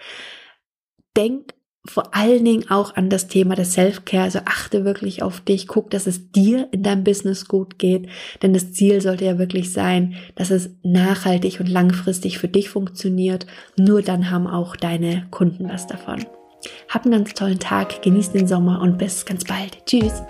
Denk 1.18 1.54
vor 1.88 2.16
allen 2.16 2.44
Dingen 2.44 2.70
auch 2.70 2.96
an 2.96 3.10
das 3.10 3.28
Thema 3.28 3.56
des 3.56 3.74
Self-Care. 3.74 4.24
Also 4.24 4.40
achte 4.46 4.86
wirklich 4.86 5.24
auf 5.24 5.40
dich, 5.40 5.68
guck, 5.68 5.90
dass 5.90 6.08
es 6.08 6.32
dir 6.32 6.68
in 6.72 6.84
deinem 6.84 7.04
Business 7.04 7.48
gut 7.48 7.80
geht. 7.80 8.08
Denn 8.42 8.54
das 8.54 8.74
Ziel 8.74 9.02
sollte 9.02 9.26
ja 9.26 9.40
wirklich 9.40 9.72
sein, 9.72 10.16
dass 10.36 10.52
es 10.52 10.70
nachhaltig 10.84 11.60
und 11.60 11.70
langfristig 11.70 12.40
für 12.40 12.48
dich 12.48 12.70
funktioniert. 12.70 13.48
Nur 13.78 14.02
dann 14.02 14.30
haben 14.30 14.48
auch 14.48 14.76
deine 14.76 15.28
Kunden 15.32 15.70
was 15.70 15.88
davon. 15.88 16.26
Hab 16.90 17.06
einen 17.06 17.14
ganz 17.14 17.34
tollen 17.34 17.60
Tag, 17.60 18.02
genieß 18.02 18.32
den 18.32 18.48
Sommer 18.48 18.82
und 18.82 18.98
bis 18.98 19.26
ganz 19.26 19.44
bald. 19.44 19.86
Tschüss. 19.86 20.24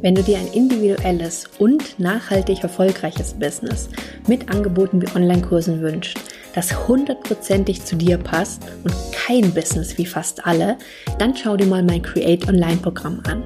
Wenn 0.00 0.14
du 0.14 0.22
dir 0.22 0.38
ein 0.38 0.48
individuelles 0.48 1.48
und 1.58 1.98
nachhaltig 1.98 2.62
erfolgreiches 2.62 3.34
Business 3.34 3.88
mit 4.28 4.50
Angeboten 4.50 5.00
wie 5.00 5.16
Online-Kursen 5.16 5.80
wünschst, 5.80 6.18
das 6.54 6.88
hundertprozentig 6.88 7.84
zu 7.84 7.96
dir 7.96 8.18
passt 8.18 8.62
und 8.84 8.94
kein 9.12 9.52
Business 9.52 9.98
wie 9.98 10.06
fast 10.06 10.46
alle, 10.46 10.76
dann 11.18 11.36
schau 11.36 11.56
dir 11.56 11.66
mal 11.66 11.82
mein 11.82 12.02
Create 12.02 12.48
Online 12.48 12.76
Programm 12.76 13.20
an. 13.26 13.42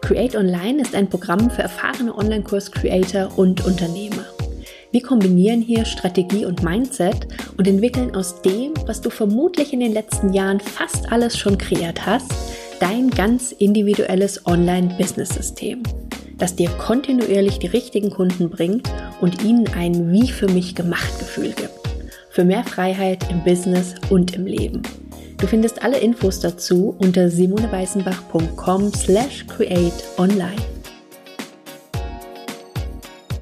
Create 0.00 0.36
Online 0.36 0.82
ist 0.82 0.94
ein 0.94 1.08
Programm 1.08 1.50
für 1.50 1.62
erfahrene 1.62 2.16
Online-Kurs-Creator 2.16 3.38
und 3.38 3.64
Unternehmer. 3.64 4.24
Wir 4.92 5.02
kombinieren 5.02 5.62
hier 5.62 5.84
Strategie 5.84 6.44
und 6.44 6.64
Mindset 6.64 7.28
und 7.56 7.68
entwickeln 7.68 8.16
aus 8.16 8.42
dem, 8.42 8.74
was 8.86 9.00
du 9.00 9.08
vermutlich 9.08 9.72
in 9.72 9.78
den 9.78 9.92
letzten 9.92 10.32
Jahren 10.32 10.58
fast 10.58 11.12
alles 11.12 11.38
schon 11.38 11.58
kreiert 11.58 12.04
hast, 12.06 12.32
dein 12.80 13.10
ganz 13.10 13.52
individuelles 13.52 14.46
Online-Business-System. 14.46 15.82
das 16.40 16.56
dir 16.56 16.70
kontinuierlich 16.70 17.58
die 17.58 17.66
richtigen 17.66 18.10
Kunden 18.10 18.48
bringt 18.48 18.90
und 19.20 19.44
ihnen 19.44 19.68
ein 19.76 20.10
Wie 20.10 20.32
für 20.32 20.48
mich 20.48 20.74
gemacht 20.74 21.18
Gefühl 21.18 21.52
gibt. 21.52 21.79
Für 22.30 22.44
mehr 22.44 22.64
Freiheit 22.64 23.28
im 23.30 23.42
Business 23.42 23.94
und 24.08 24.34
im 24.34 24.46
Leben. 24.46 24.82
Du 25.38 25.46
findest 25.46 25.82
alle 25.82 25.98
Infos 25.98 26.40
dazu 26.40 26.94
unter 26.98 27.28
simoneweißenbach.com 27.28 28.92
slash 28.94 29.46
create 29.48 30.04
online. 30.16 30.79